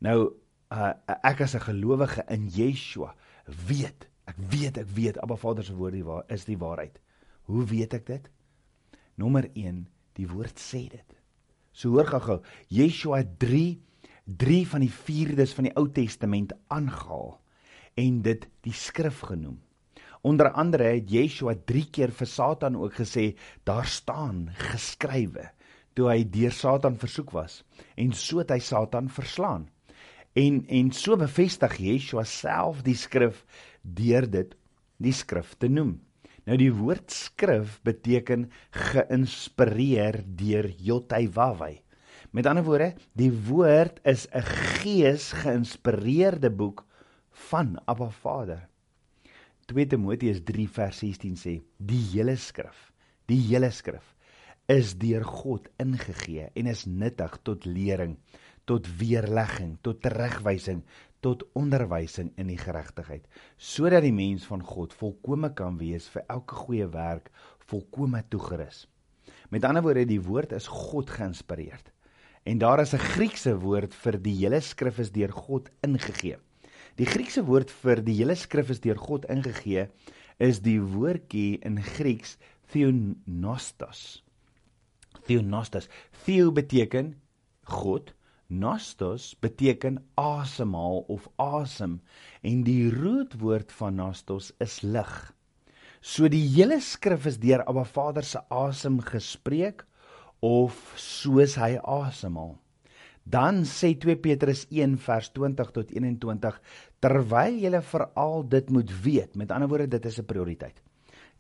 Nou, 0.05 0.35
uh, 0.73 0.93
ek 1.23 1.41
as 1.41 1.55
'n 1.55 1.67
gelowige 1.67 2.25
in 2.29 2.49
Yeshua 2.49 3.15
weet, 3.69 4.09
ek 4.27 4.37
weet, 4.39 4.79
ek 4.79 4.89
weet 4.89 5.19
Abba 5.19 5.37
Vader 5.37 5.65
se 5.65 5.75
woord 5.75 6.31
is 6.31 6.45
die 6.45 6.59
waarheid. 6.59 7.01
Hoe 7.45 7.65
weet 7.65 7.95
ek 7.95 8.07
dit? 8.07 8.31
Nommer 9.17 9.51
1, 9.55 9.87
die 10.17 10.29
woord 10.29 10.59
sê 10.59 10.89
dit. 10.89 11.11
So 11.73 11.91
hoor 11.91 12.07
gou-gou, 12.07 12.41
Yeshua 12.69 13.23
3 13.39 13.81
3 14.25 14.67
van 14.67 14.81
die 14.81 14.93
vierdes 14.93 15.53
van 15.53 15.67
die 15.69 15.75
Ou 15.77 15.89
Testament 15.93 16.55
aangehaal 16.73 17.35
en 18.01 18.23
dit 18.25 18.47
die 18.65 18.73
skrif 18.73 19.21
genoem. 19.29 19.59
Onder 20.25 20.49
andere 20.57 20.95
het 20.95 21.11
Yeshua 21.13 21.53
3 21.69 21.91
keer 21.93 22.13
vir 22.17 22.31
Satan 22.31 22.79
ook 22.81 22.97
gesê 23.03 23.35
daar 23.69 23.85
staan 23.85 24.49
geskrywe 24.57 25.51
toe 25.95 26.09
hy 26.09 26.25
deur 26.25 26.55
Satan 26.57 26.97
versoek 26.97 27.35
was 27.37 27.61
en 28.01 28.17
so 28.17 28.41
het 28.41 28.55
hy 28.55 28.59
Satan 28.65 29.13
verslaan. 29.13 29.69
En 30.35 30.65
en 30.67 30.91
so 30.91 31.15
bevestig 31.17 31.77
Yeshua 31.79 32.25
self 32.27 32.83
die 32.83 32.97
skrif 32.99 33.45
deur 33.83 34.27
dit 34.27 34.57
die 34.99 35.15
skrif 35.15 35.53
te 35.63 35.69
noem. 35.71 36.01
Nou 36.45 36.57
die 36.59 36.73
woord 36.75 37.15
skrif 37.15 37.79
beteken 37.87 38.49
geïnspireer 38.75 40.19
deur 40.27 40.67
Jotaiwawe. 40.89 41.71
Met 42.35 42.49
ander 42.51 42.67
woorde, 42.67 42.91
die 43.15 43.31
woord 43.31 44.01
is 44.03 44.27
'n 44.35 44.43
gees 44.83 45.31
geïnspireerde 45.45 46.51
boek 46.51 46.83
van 47.51 47.79
Abba 47.87 48.11
Vader. 48.11 48.67
2 49.71 49.87
Timoteus 49.87 50.43
3 50.45 50.69
vers 50.69 50.99
16 50.99 51.37
sê: 51.37 51.63
"Die 51.79 52.03
hele 52.13 52.37
skrif, 52.37 52.93
die 53.27 53.41
hele 53.49 53.71
skrif 53.71 54.15
is 54.67 54.95
deur 54.99 55.25
God 55.25 55.69
ingegee 55.79 56.51
en 56.55 56.67
is 56.67 56.87
nuttig 56.87 57.39
tot 57.43 57.65
lering, 57.65 58.17
tot 58.65 58.89
weerlegging, 58.99 59.77
tot 59.83 60.03
teregwysing, 60.03 60.83
tot 61.21 61.45
onderwysing 61.57 62.33
in 62.37 62.51
die 62.53 62.59
geregtigheid, 62.61 63.25
sodat 63.57 64.05
die 64.05 64.13
mens 64.13 64.45
van 64.45 64.63
God 64.63 64.93
volkome 64.93 65.53
kan 65.57 65.79
wees 65.81 66.09
vir 66.13 66.25
elke 66.29 66.55
goeie 66.55 66.89
werk, 66.89 67.31
volkome 67.59 68.23
toegerus." 68.29 68.87
Met 69.51 69.65
ander 69.65 69.83
woorde, 69.83 70.05
die 70.05 70.21
woord 70.21 70.53
is 70.53 70.67
God 70.67 71.11
geïnspireerd. 71.11 71.93
En 72.45 72.59
daar 72.59 72.81
is 72.81 72.93
'n 72.93 72.99
Griekse 72.99 73.59
woord 73.61 73.95
vir 73.95 74.23
die 74.23 74.35
hele 74.35 74.61
skrif 74.61 74.99
is 74.99 75.11
deur 75.11 75.33
God 75.33 75.71
ingegee. 75.81 76.37
Die 76.97 77.07
Griekse 77.07 77.45
woord 77.45 77.71
vir 77.71 78.03
die 78.03 78.15
hele 78.15 78.35
skrif 78.35 78.71
is 78.71 78.81
deur 78.81 78.99
God 78.99 79.25
ingegee 79.25 79.89
is 80.39 80.61
die 80.61 80.81
woordjie 80.81 81.59
in 81.65 81.81
Grieks 81.83 82.37
theonostos. 82.71 84.23
Theonostos. 85.27 85.89
Theo 86.25 86.53
beteken 86.53 87.15
God, 87.65 88.13
nostos 88.59 89.35
beteken 89.43 89.99
asemhaal 90.21 91.05
of 91.09 91.29
asem 91.41 91.99
en 92.43 92.63
die 92.67 92.91
rootwoord 92.93 93.73
van 93.73 93.99
nostos 94.01 94.53
is 94.65 94.81
lig. 94.83 95.15
So 96.05 96.29
die 96.29 96.45
hele 96.57 96.81
skrif 96.85 97.27
is 97.27 97.41
deur 97.41 97.65
Abba 97.65 97.85
Vader 97.89 98.27
se 98.29 98.43
asem 98.53 99.01
gespreek 99.01 99.87
of 100.45 100.77
soos 101.01 101.57
hy 101.57 101.79
asemhaal. 101.81 102.59
Dan 103.25 103.63
sê 103.65 103.95
2 103.97 104.21
Petrus 104.21 104.67
1 104.69 104.99
vers 105.01 105.31
20 105.33 105.71
tot 105.73 105.93
21 105.97 106.59
terwyl 107.01 107.57
julle 107.57 107.81
veral 107.89 108.45
dit 108.53 108.69
moet 108.69 108.91
weet, 109.05 109.33
met 109.37 109.53
ander 109.53 109.69
woorde 109.69 109.89
dit 109.97 110.07
is 110.11 110.19
'n 110.21 110.29
prioriteit. 110.29 110.77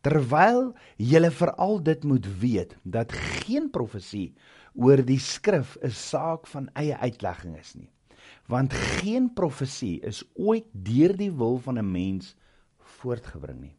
Terwyl 0.01 0.75
julle 0.97 1.31
veral 1.31 1.83
dit 1.83 2.05
moet 2.05 2.27
weet 2.41 2.77
dat 2.83 3.13
geen 3.13 3.71
profesie 3.71 4.35
oor 4.75 5.05
die 5.05 5.19
skrif 5.19 5.77
'n 5.83 5.91
saak 5.91 6.47
van 6.47 6.69
eie 6.75 6.97
uitlegging 6.97 7.57
is 7.59 7.75
nie. 7.75 7.91
Want 8.47 8.73
geen 8.73 9.33
profesie 9.33 10.01
is 10.01 10.25
ooit 10.35 10.67
deur 10.73 11.17
die 11.17 11.33
wil 11.33 11.59
van 11.59 11.79
'n 11.79 11.91
mens 11.91 12.37
voortgebring 12.79 13.61
nie, 13.61 13.77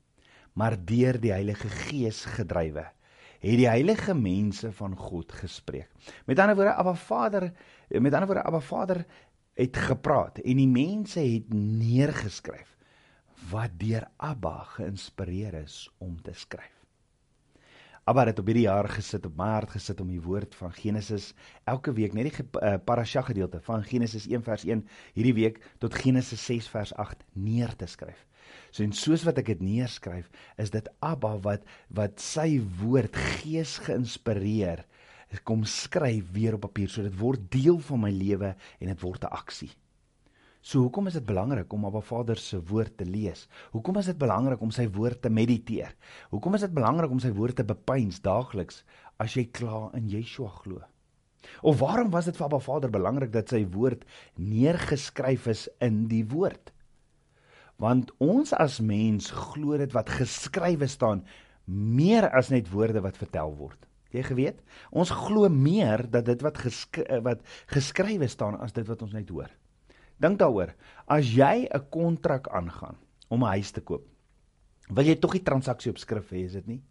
maar 0.54 0.86
deur 0.86 1.20
die 1.20 1.32
Heilige 1.32 1.70
Gees 1.70 2.26
gedrywe 2.26 2.86
het 3.46 3.60
die 3.60 3.70
heilige 3.70 4.14
mense 4.18 4.72
van 4.72 4.96
God 4.98 5.32
gespreek. 5.32 5.90
Met 6.26 6.40
ander 6.40 6.56
woorde, 6.56 6.74
Abba 6.74 6.96
Vader, 6.96 7.52
met 7.90 8.14
ander 8.14 8.28
woorde, 8.28 8.44
Abba 8.44 8.60
Vader 8.60 9.06
het 9.54 9.78
gepraat 9.78 10.40
en 10.44 10.58
die 10.58 10.68
mense 10.68 11.20
het 11.20 11.54
neergeskryf 11.54 12.74
wat 13.52 13.76
deur 13.78 14.08
Abba 14.18 14.64
geïnspireer 14.78 15.54
is 15.64 15.86
om 15.98 16.18
te 16.22 16.34
skryf. 16.34 16.85
Abba 18.06 18.28
het 18.30 18.38
op 18.38 18.46
hierdie 18.46 18.68
jaar 18.68 18.86
gesit 18.86 19.24
op 19.26 19.34
my 19.40 19.48
hart 19.50 19.72
gesit 19.74 20.02
om 20.04 20.10
die 20.14 20.22
woord 20.22 20.54
van 20.60 20.70
Genesis 20.78 21.32
elke 21.66 21.90
week 21.98 22.14
net 22.14 22.28
die 22.28 22.44
uh, 22.62 22.76
parasha 22.86 23.24
gedeelte 23.26 23.58
van 23.66 23.82
Genesis 23.82 24.28
1 24.30 24.44
vers 24.46 24.66
1 24.68 24.84
hierdie 25.16 25.34
week 25.34 25.58
tot 25.82 25.98
Genesis 25.98 26.44
6 26.46 26.68
vers 26.70 26.94
8 27.02 27.24
neer 27.34 27.74
te 27.80 27.88
skryf. 27.90 28.20
So 28.70 28.86
en 28.86 28.94
soos 28.94 29.26
wat 29.26 29.42
ek 29.42 29.50
dit 29.56 29.64
neerskryf, 29.66 30.30
is 30.62 30.70
dit 30.70 30.86
Abba 31.02 31.34
wat 31.48 31.66
wat 31.98 32.22
sy 32.22 32.60
woord 32.84 33.18
gees 33.40 33.80
geïnspireer 33.88 34.86
kom 35.42 35.66
skryf 35.66 36.30
weer 36.38 36.60
op 36.60 36.68
papier 36.68 36.94
so 36.94 37.02
dit 37.02 37.18
word 37.18 37.50
deel 37.50 37.82
van 37.90 38.06
my 38.06 38.14
lewe 38.14 38.54
en 38.54 38.94
dit 38.94 39.02
word 39.02 39.26
'n 39.26 39.34
aksie. 39.34 39.72
So 40.66 40.82
hoekom 40.82 41.12
is 41.12 41.18
dit 41.20 41.26
belangrik 41.26 41.74
om 41.78 41.86
Abba 41.86 42.02
Vader 42.02 42.40
se 42.42 42.58
woord 42.58 42.96
te 42.98 43.06
lees? 43.06 43.46
Hoekom 43.76 44.00
is 44.02 44.10
dit 44.10 44.18
belangrik 44.18 44.62
om 44.66 44.74
sy 44.74 44.88
woord 44.90 45.22
te 45.22 45.30
mediteer? 45.30 45.94
Hoekom 46.34 46.58
is 46.58 46.66
dit 46.66 46.74
belangrik 46.74 47.14
om 47.14 47.22
sy 47.22 47.30
woord 47.38 47.60
te 47.62 47.68
bepeins 47.68 48.18
daagliks 48.26 48.82
as 49.22 49.38
jy 49.38 49.46
klaar 49.54 49.94
in 49.98 50.10
Yeshua 50.10 50.50
glo? 50.64 50.82
Of 51.62 51.78
waarom 51.84 52.10
was 52.10 52.26
dit 52.26 52.38
vir 52.40 52.48
Abba 52.50 52.64
Vader 52.66 52.90
belangrik 52.90 53.30
dat 53.36 53.54
sy 53.54 53.62
woord 53.76 54.08
neergeskryf 54.42 55.46
is 55.54 55.68
in 55.86 56.08
die 56.10 56.26
woord? 56.34 56.74
want 57.82 58.12
ons 58.24 58.54
as 58.56 58.80
mens 58.80 59.32
glo 59.36 59.78
dit 59.80 59.92
wat 59.96 60.12
geskrywe 60.20 60.88
staan 60.88 61.26
meer 61.66 62.28
as 62.38 62.52
net 62.54 62.70
woorde 62.72 63.02
wat 63.04 63.18
vertel 63.20 63.52
word. 63.58 63.80
Jy 64.16 64.24
geweet, 64.24 64.60
ons 64.96 65.12
glo 65.12 65.50
meer 65.52 66.06
dat 66.08 66.28
dit 66.30 66.44
wat 66.46 66.60
gesk 66.62 67.02
wat 67.26 67.42
geskrywe 67.74 68.30
staan 68.32 68.56
as 68.64 68.76
dit 68.76 68.88
wat 68.88 69.02
ons 69.04 69.16
net 69.16 69.32
hoor. 69.34 69.50
Dink 70.22 70.40
daaroor, 70.40 70.74
as 71.08 71.28
jy 71.36 71.68
'n 71.68 71.90
kontrak 71.92 72.48
aangaan 72.48 72.98
om 73.30 73.44
'n 73.44 73.54
huis 73.60 73.72
te 73.72 73.82
koop, 73.82 74.06
wil 74.90 75.06
jy 75.06 75.16
tog 75.16 75.32
die 75.32 75.44
transaksie 75.44 75.92
op 75.92 75.98
skrif 75.98 76.30
hê, 76.32 76.46
is 76.46 76.54
dit 76.54 76.68
nie? 76.68 76.82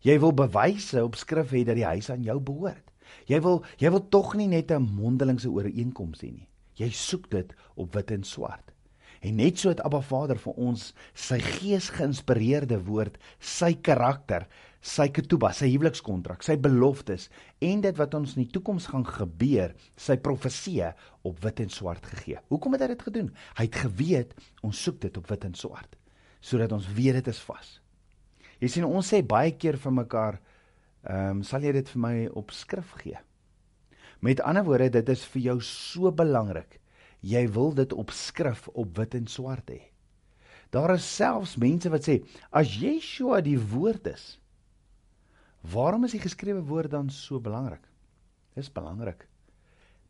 Jy 0.00 0.18
wil 0.20 0.32
bewyse 0.32 1.04
op 1.04 1.16
skrif 1.16 1.50
hê 1.50 1.64
dat 1.64 1.76
die 1.76 1.84
huis 1.84 2.10
aan 2.10 2.22
jou 2.22 2.38
behoort. 2.40 2.84
Jy 3.26 3.40
wil 3.40 3.64
jy 3.78 3.90
wil 3.90 4.08
tog 4.08 4.34
nie 4.34 4.46
net 4.46 4.70
'n 4.70 4.82
mondelingse 4.82 5.50
ooreenkoms 5.50 6.22
hê 6.22 6.32
nie. 6.32 6.48
Jy 6.76 6.90
soek 6.90 7.30
dit 7.30 7.54
op 7.74 7.94
wit 7.94 8.10
en 8.10 8.22
swart. 8.22 8.72
En 9.20 9.36
net 9.36 9.58
so 9.58 9.68
het 9.68 9.80
Abba 9.80 10.00
Vader 10.00 10.38
vir 10.38 10.52
ons 10.52 10.94
sy 11.14 11.38
gees 11.38 11.90
geïnspireerde 11.90 12.78
woord, 12.86 13.18
sy 13.40 13.74
karakter, 13.74 14.46
sy 14.84 15.08
ketuba, 15.14 15.50
sy 15.56 15.68
huwelikskontrak, 15.72 16.44
sy 16.46 16.56
beloftes 16.62 17.28
en 17.64 17.82
dit 17.82 17.98
wat 17.98 18.14
ons 18.14 18.36
in 18.36 18.44
die 18.44 18.52
toekoms 18.54 18.86
gaan 18.92 19.06
gebeur, 19.06 19.74
sy 19.98 20.18
profeseë 20.22 20.92
op 21.26 21.40
wit 21.42 21.64
en 21.64 21.72
swart 21.74 22.06
gegee. 22.06 22.38
Hoekom 22.52 22.76
het 22.76 22.84
hy 22.86 22.90
dit 22.94 23.06
gedoen? 23.08 23.32
Hy 23.58 23.66
het 23.66 23.80
geweet 23.82 24.36
ons 24.62 24.82
soek 24.86 25.00
dit 25.06 25.18
op 25.18 25.30
wit 25.30 25.48
en 25.48 25.56
swart 25.58 25.96
sodat 26.38 26.70
ons 26.70 26.84
weet 26.94 27.16
dit 27.18 27.28
is 27.32 27.38
vas. 27.48 27.70
Jy 28.62 28.68
sien 28.70 28.84
ons 28.86 29.08
sê 29.10 29.18
baie 29.26 29.50
keer 29.58 29.74
vir 29.82 29.94
mekaar, 29.96 30.36
ehm 31.02 31.40
um, 31.40 31.40
sal 31.42 31.66
jy 31.66 31.72
dit 31.74 31.88
vir 31.90 32.00
my 32.04 32.12
op 32.38 32.54
skrif 32.54 32.92
gee? 33.02 33.18
Met 34.22 34.38
ander 34.46 34.62
woorde, 34.64 35.00
dit 35.00 35.10
is 35.10 35.24
vir 35.32 35.42
jou 35.48 35.56
so 35.66 36.12
belangrik 36.14 36.78
jy 37.20 37.48
wil 37.50 37.72
dit 37.74 37.92
op 37.92 38.10
skrif 38.14 38.68
op 38.68 38.96
wit 38.98 39.14
en 39.14 39.26
swart 39.26 39.70
hê. 39.70 39.80
Daar 40.70 40.94
is 40.94 41.06
selfs 41.06 41.56
mense 41.56 41.90
wat 41.90 42.06
sê 42.06 42.20
as 42.50 42.76
Yeshua 42.78 43.40
die 43.44 43.58
woord 43.58 44.06
is, 44.12 44.38
waarom 45.72 46.04
is 46.04 46.14
die 46.16 46.22
geskrewe 46.22 46.62
woord 46.64 46.90
dan 46.90 47.10
so 47.10 47.40
belangrik? 47.40 47.84
Dis 48.54 48.72
belangrik 48.72 49.26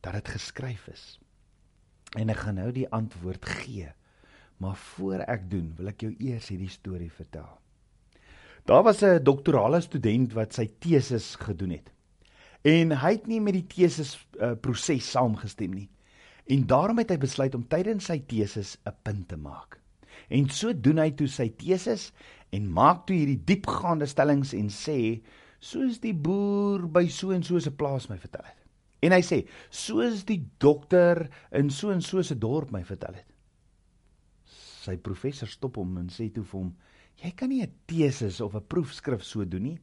dat 0.01 0.13
dit 0.13 0.29
geskryf 0.29 0.87
is. 0.93 1.19
En 2.17 2.31
ek 2.31 2.45
gaan 2.45 2.61
nou 2.61 2.71
die 2.73 2.89
antwoord 2.95 3.45
gee. 3.45 3.91
Maar 4.63 4.77
voor 4.77 5.25
ek 5.27 5.51
doen, 5.51 5.73
wil 5.77 5.91
ek 5.91 6.05
jou 6.07 6.13
eers 6.19 6.49
hierdie 6.53 6.71
storie 6.71 7.11
vertel. 7.13 7.51
Daar 8.69 8.83
was 8.83 9.03
'n 9.03 9.23
doktorale 9.23 9.81
student 9.81 10.33
wat 10.33 10.55
sy 10.55 10.67
teses 10.79 11.35
gedoen 11.35 11.71
het. 11.71 11.93
En 12.63 12.91
hy 12.91 13.11
het 13.13 13.27
nie 13.27 13.41
met 13.41 13.55
die 13.55 13.67
teses 13.67 14.27
uh, 14.41 14.53
proses 14.61 15.11
saamgestem 15.11 15.73
nie. 15.75 15.89
En 16.47 16.67
daarom 16.67 16.99
het 16.99 17.11
hy 17.11 17.19
besluit 17.19 17.55
om 17.55 17.69
tydens 17.69 18.05
sy 18.05 18.19
teses 18.27 18.77
'n 18.85 18.95
punt 19.03 19.29
te 19.29 19.37
maak. 19.37 19.81
En 20.29 20.49
so 20.51 20.73
doen 20.73 20.99
hy 20.99 21.11
toe 21.11 21.27
sy 21.27 21.49
teses 21.49 22.13
en 22.51 22.73
maak 22.73 23.07
toe 23.07 23.17
hierdie 23.17 23.45
diepgaande 23.45 24.07
stellings 24.07 24.53
en 24.53 24.69
sê 24.69 25.23
soos 25.59 25.99
die 26.01 26.15
boer 26.15 26.87
by 26.89 27.07
so 27.09 27.31
en 27.35 27.43
so 27.43 27.57
'n 27.57 27.77
plaas 27.77 28.09
my 28.09 28.19
vertel 28.19 28.45
het. 28.45 28.57
En 29.03 29.13
hy 29.13 29.21
sê 29.23 29.47
soos 29.71 30.25
die 30.25 30.43
dokter 30.59 31.29
in 31.53 31.71
so 31.71 31.91
en 31.91 32.03
so 32.03 32.19
'n 32.19 32.39
dorp 32.39 32.71
my 32.71 32.85
vertel 32.85 33.15
het. 33.15 33.27
Sy 34.85 34.97
professor 34.97 35.49
stop 35.49 35.77
hom 35.77 35.99
en 35.99 36.09
sê 36.09 36.33
toe 36.33 36.45
vir 36.45 36.61
hom: 36.61 36.77
"Jy 37.23 37.31
kan 37.37 37.49
nie 37.49 37.63
'n 37.63 37.73
teses 37.87 38.41
of 38.41 38.55
'n 38.55 38.67
proefskrif 38.67 39.23
so 39.23 39.45
doen 39.45 39.63
nie. 39.63 39.79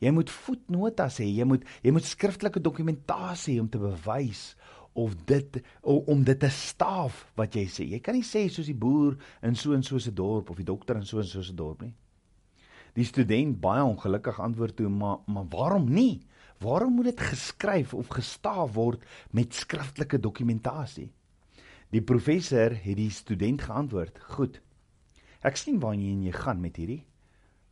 Jy 0.00 0.10
moet 0.10 0.30
voetnotas 0.30 1.18
hê, 1.18 1.26
jy 1.26 1.44
moet 1.44 1.64
jy 1.82 1.92
moet 1.92 2.04
skriftelike 2.04 2.60
dokumentasie 2.60 3.60
om 3.60 3.68
te 3.68 3.78
bewys 3.78 4.56
of 4.94 5.14
dit 5.26 5.62
om 5.82 6.24
dit 6.24 6.38
te 6.38 6.50
staaf 6.50 7.32
wat 7.34 7.54
jy 7.54 7.66
sê. 7.66 7.88
Jy 7.88 8.00
kan 8.00 8.14
nie 8.14 8.26
sê 8.26 8.48
soos 8.50 8.66
die 8.66 8.74
boer 8.74 9.16
in 9.42 9.54
so 9.54 9.72
en 9.72 9.82
so 9.82 9.96
'n 9.96 10.14
dorp 10.14 10.50
of 10.50 10.56
die 10.56 10.64
dokter 10.64 10.96
in 10.96 11.04
so 11.04 11.18
en 11.18 11.24
so 11.24 11.40
'n 11.40 11.56
dorp 11.56 11.82
nie. 11.82 11.94
Die 12.92 13.04
student 13.08 13.60
baie 13.60 13.84
ongelukkig 13.84 14.40
antwoord 14.40 14.76
toe, 14.76 14.88
maar 14.88 15.18
maar 15.26 15.48
waarom 15.48 15.88
nie? 15.88 16.20
Waarom 16.62 16.94
moet 16.94 17.04
dit 17.10 17.20
geskryf 17.20 17.94
of 17.94 18.08
gestaaf 18.12 18.74
word 18.74 19.04
met 19.30 19.54
skriftelike 19.54 20.20
dokumentasie? 20.20 21.12
Die 21.92 22.02
professor 22.02 22.72
het 22.72 22.96
die 22.96 23.10
student 23.10 23.62
geantwoord: 23.62 24.18
"Goed. 24.36 24.60
Ek 25.42 25.56
sien 25.56 25.80
waarheen 25.80 26.22
jy 26.22 26.32
gaan 26.32 26.60
met 26.60 26.76
hierdie. 26.76 27.04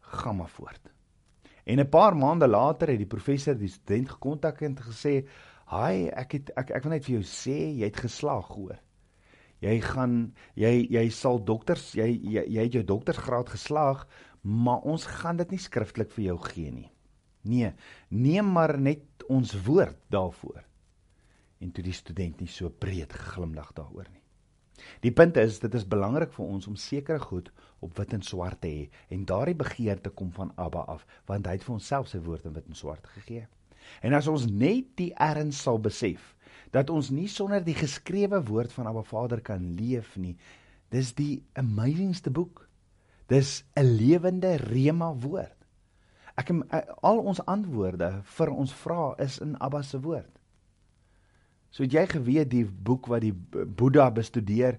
Gaan 0.00 0.36
maar 0.36 0.48
voort." 0.48 0.90
En 1.64 1.78
'n 1.78 1.88
paar 1.88 2.16
maande 2.16 2.48
later 2.48 2.88
het 2.88 2.98
die 2.98 3.06
professor 3.06 3.54
die 3.54 3.68
student 3.68 4.08
gekontak 4.10 4.60
en 4.60 4.76
gesê: 4.76 5.26
"Haai, 5.64 6.08
ek 6.08 6.32
het 6.32 6.50
ek 6.56 6.70
ek 6.70 6.82
wil 6.82 6.92
net 6.92 7.04
vir 7.04 7.14
jou 7.14 7.22
sê 7.22 7.76
jy 7.78 7.84
het 7.84 7.96
geslaag 7.96 8.48
hoor. 8.48 8.78
Jy 9.60 9.80
gaan 9.80 10.34
jy 10.54 10.86
jy 10.90 11.08
sal 11.10 11.44
dokters, 11.44 11.92
jy 11.92 12.08
jy, 12.22 12.44
jy 12.48 12.62
het 12.62 12.72
jou 12.72 12.84
doktersgraad 12.84 13.48
geslaag, 13.48 14.06
maar 14.40 14.86
ons 14.88 15.06
gaan 15.20 15.40
dit 15.40 15.50
nie 15.50 15.60
skriftelik 15.60 16.10
vir 16.14 16.24
jou 16.30 16.38
gee 16.48 16.72
nie. 16.72 16.90
Nee, 17.42 17.72
neem 18.08 18.52
maar 18.52 18.76
net 18.78 19.24
ons 19.28 19.54
woord 19.66 19.96
daarvoor. 20.12 20.64
En 21.60 21.70
toe 21.72 21.84
die 21.84 21.96
student 21.96 22.40
nie 22.40 22.48
so 22.48 22.70
breed 22.70 23.12
geglimlag 23.12 23.72
daaroor 23.76 24.08
nie. 24.08 24.20
Die 25.04 25.12
punt 25.12 25.36
is 25.36 25.58
dit 25.60 25.74
is 25.76 25.86
belangrik 25.88 26.32
vir 26.32 26.46
ons 26.46 26.66
om 26.68 26.76
sekere 26.76 27.20
goed 27.20 27.50
op 27.84 27.96
wit 27.98 28.14
en 28.16 28.24
swart 28.24 28.62
te 28.64 28.68
hê 28.72 29.14
en 29.14 29.26
daardie 29.28 29.56
begeerte 29.60 30.12
kom 30.16 30.30
van 30.36 30.52
Abba 30.56 30.86
af 30.94 31.06
want 31.28 31.48
hy 31.48 31.58
het 31.58 31.66
vir 31.66 31.76
onsself 31.76 32.08
sy 32.08 32.20
woord 32.24 32.48
in 32.48 32.56
wit 32.56 32.68
en 32.68 32.78
swart 32.78 33.06
gegee. 33.16 33.46
En 34.04 34.16
as 34.16 34.28
ons 34.30 34.46
net 34.48 34.92
die 35.00 35.10
erns 35.20 35.60
sal 35.66 35.80
besef 35.82 36.34
dat 36.74 36.90
ons 36.90 37.10
nie 37.12 37.28
sonder 37.28 37.64
die 37.64 37.76
geskrewe 37.76 38.40
woord 38.48 38.72
van 38.72 38.88
Abba 38.90 39.02
Vader 39.02 39.40
kan 39.44 39.72
leef 39.76 40.16
nie. 40.16 40.36
Dis 40.90 41.12
die 41.18 41.42
amazingste 41.58 42.30
boek. 42.30 42.66
Dis 43.30 43.62
'n 43.78 43.86
lewende 43.96 44.56
rema 44.56 45.14
woord. 45.14 45.56
Ek 46.34 46.50
al 47.02 47.18
ons 47.18 47.44
antwoorde 47.46 48.22
vir 48.24 48.50
ons 48.50 48.72
vrae 48.74 49.14
is 49.22 49.38
in 49.38 49.56
Abba 49.60 49.82
se 49.82 50.00
woord. 50.00 50.40
So 51.70 51.82
het 51.82 51.92
jy 51.92 52.06
geweet 52.06 52.50
die 52.50 52.64
boek 52.64 53.06
wat 53.06 53.22
die 53.22 53.32
Boeddha 53.32 54.10
bestudeer 54.10 54.78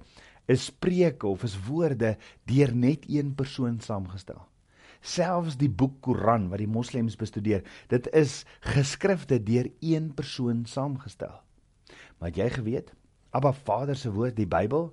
is 0.51 0.65
spreuke 0.65 1.27
of 1.27 1.43
is 1.47 1.55
woorde 1.67 2.17
deur 2.49 2.75
net 2.75 3.05
een 3.07 3.35
persoon 3.35 3.79
saamgestel. 3.79 4.41
Selfs 5.01 5.55
die 5.57 5.69
boek 5.69 6.01
Koran 6.01 6.49
wat 6.49 6.59
die 6.59 6.67
moslems 6.67 7.15
bestudeer, 7.15 7.63
dit 7.87 8.07
is 8.13 8.45
geskrifte 8.59 9.39
deur 9.43 9.71
een 9.79 10.13
persoon 10.13 10.65
saamgestel. 10.65 11.39
Maar 12.19 12.29
het 12.29 12.37
jy 12.37 12.49
geweet? 12.49 12.91
Abba 13.31 13.53
Vader 13.53 13.95
se 13.95 14.11
woord, 14.11 14.35
die 14.35 14.45
Bybel, 14.45 14.91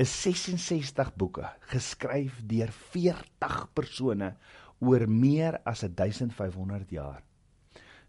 is 0.00 0.12
66 0.22 1.12
boeke 1.20 1.48
geskryf 1.72 2.38
deur 2.48 2.70
40 2.92 3.66
persone 3.76 4.34
oor 4.80 5.04
meer 5.06 5.60
as 5.68 5.84
1500 5.84 6.94
jaar. 6.94 7.20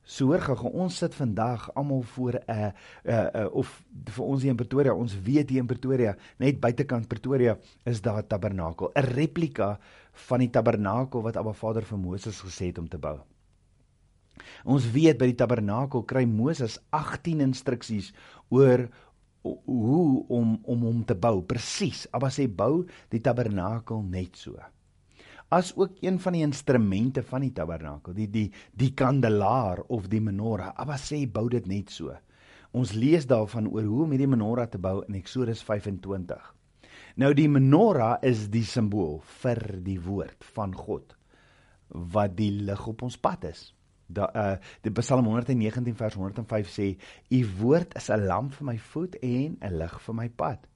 So 0.02 0.32
hoor 0.32 0.42
gou, 0.42 0.72
ons 0.82 0.96
sit 0.98 1.14
vandag 1.14 1.68
almal 1.78 2.02
voor 2.16 2.40
'n 2.40 2.52
uh, 2.52 2.72
uh, 3.06 3.28
uh, 3.36 3.48
of 3.54 3.84
vir 4.16 4.26
ons 4.26 4.42
hier 4.42 4.52
in 4.52 4.58
Pretoria, 4.58 4.94
ons 4.94 5.14
weet 5.22 5.50
hier 5.50 5.62
in 5.62 5.68
Pretoria, 5.68 6.16
net 6.40 6.60
buitekant 6.60 7.08
Pretoria 7.08 7.58
is 7.86 8.02
daar 8.02 8.24
'n 8.24 8.28
tabernakel, 8.28 8.92
'n 8.96 9.14
replika 9.14 9.80
van 10.14 10.40
die 10.40 10.50
tabernakel 10.50 11.22
wat 11.22 11.38
Abba 11.38 11.54
Vader 11.54 11.84
vir 11.84 11.98
Moses 11.98 12.42
gesê 12.42 12.66
het 12.66 12.80
om 12.80 12.88
te 12.88 12.98
bou. 12.98 13.20
Ons 14.66 14.92
weet 14.92 15.18
by 15.18 15.26
die 15.26 15.36
tabernakel 15.36 16.04
kry 16.04 16.26
Moses 16.26 16.80
18 16.90 17.42
instruksies 17.42 18.14
oor 18.50 18.90
hoe 19.42 20.26
om 20.30 20.60
om 20.64 20.84
hom 20.86 21.02
te 21.06 21.16
bou. 21.16 21.42
Presies. 21.48 22.06
Abba 22.14 22.30
sê 22.34 22.48
bou 22.48 22.86
die 23.14 23.22
tabernakel 23.24 24.04
net 24.06 24.38
so. 24.38 24.58
As 25.52 25.74
ook 25.76 25.98
een 26.00 26.20
van 26.24 26.38
die 26.38 26.46
instrumente 26.46 27.24
van 27.28 27.44
die 27.44 27.52
tabernakel, 27.52 28.16
die 28.16 28.30
die 28.32 28.48
die 28.78 28.94
kandelaar 28.96 29.84
of 29.90 30.08
die 30.12 30.22
menorah. 30.22 30.76
Abba 30.76 30.98
sê 31.02 31.26
bou 31.28 31.50
dit 31.50 31.68
net 31.68 31.92
so. 31.92 32.16
Ons 32.72 32.94
lees 32.96 33.28
daarvan 33.28 33.68
oor 33.68 33.84
hoe 33.84 34.04
om 34.06 34.14
hierdie 34.16 34.32
menorah 34.32 34.70
te 34.72 34.80
bou 34.80 35.02
in 35.08 35.18
Eksodus 35.20 35.64
25. 35.68 36.54
Nou 37.20 37.34
die 37.36 37.50
menorah 37.52 38.22
is 38.24 38.48
die 38.54 38.64
simbool 38.64 39.20
vir 39.42 39.60
die 39.84 40.00
woord 40.00 40.46
van 40.56 40.72
God 40.76 41.18
wat 41.92 42.38
die 42.38 42.54
lig 42.64 42.88
op 42.88 43.02
ons 43.04 43.18
pad 43.20 43.50
is 43.50 43.74
da 44.13 44.30
uh 44.36 44.58
die 44.82 44.91
Psalm 44.91 45.25
119 45.25 45.96
vers 45.96 46.15
105 46.15 46.70
sê 46.70 46.88
u 47.29 47.42
woord 47.59 47.96
is 47.96 48.09
'n 48.09 48.25
lamp 48.27 48.53
vir 48.53 48.66
my 48.66 48.77
voet 48.77 49.16
en 49.22 49.57
'n 49.62 49.77
lig 49.77 50.01
vir 50.01 50.16
my 50.16 50.29
pad. 50.29 50.68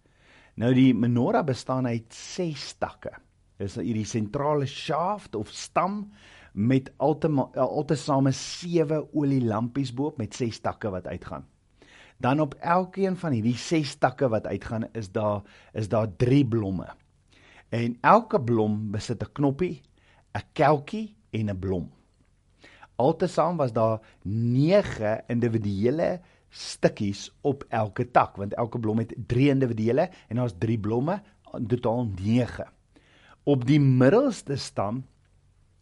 Nou 0.55 0.73
die 0.73 0.93
menorah 0.93 1.43
bestaan 1.45 1.87
uit 1.87 2.13
6 2.13 2.73
takke. 2.79 3.11
Dis 3.57 3.75
hierdie 3.75 4.05
sentrale 4.05 4.65
shaft 4.65 5.35
of 5.35 5.49
stam 5.49 6.11
met 6.53 6.91
altesaame 6.97 8.31
7 8.31 9.07
olielampies 9.13 9.93
bo-op 9.93 10.17
met 10.17 10.35
6 10.35 10.59
takke 10.59 10.89
wat 10.89 11.07
uitgaan. 11.07 11.45
Dan 12.17 12.39
op 12.39 12.53
elkeen 12.53 13.17
van 13.17 13.31
hierdie 13.35 13.57
6 13.57 13.95
takke 13.99 14.29
wat 14.31 14.47
uitgaan 14.47 14.87
is 14.93 15.11
daar 15.11 15.41
is 15.73 15.89
daar 15.89 16.07
3 16.15 16.45
blomme. 16.47 16.87
En 17.69 17.97
elke 18.01 18.39
blom 18.41 18.91
besit 18.91 19.23
'n 19.23 19.31
knoppie, 19.31 19.81
'n 20.33 20.43
kelkie 20.53 21.15
en 21.31 21.49
'n 21.49 21.59
blom. 21.59 21.91
Altesaam 22.95 23.57
was 23.57 23.73
daar 23.73 23.99
9 24.23 25.23
individuele 25.27 26.19
stukkies 26.49 27.27
op 27.41 27.65
elke 27.69 28.11
tak 28.11 28.37
want 28.39 28.53
elke 28.53 28.79
blom 28.79 29.01
het 29.03 29.13
3 29.27 29.49
individuele 29.49 30.09
en 30.27 30.39
daar's 30.39 30.55
3 30.57 30.79
blomme 30.79 31.21
in 31.53 31.67
totaal 31.67 32.07
9. 32.21 32.67
Op 33.43 33.65
die 33.65 33.79
middelste 33.79 34.55
stam 34.55 35.03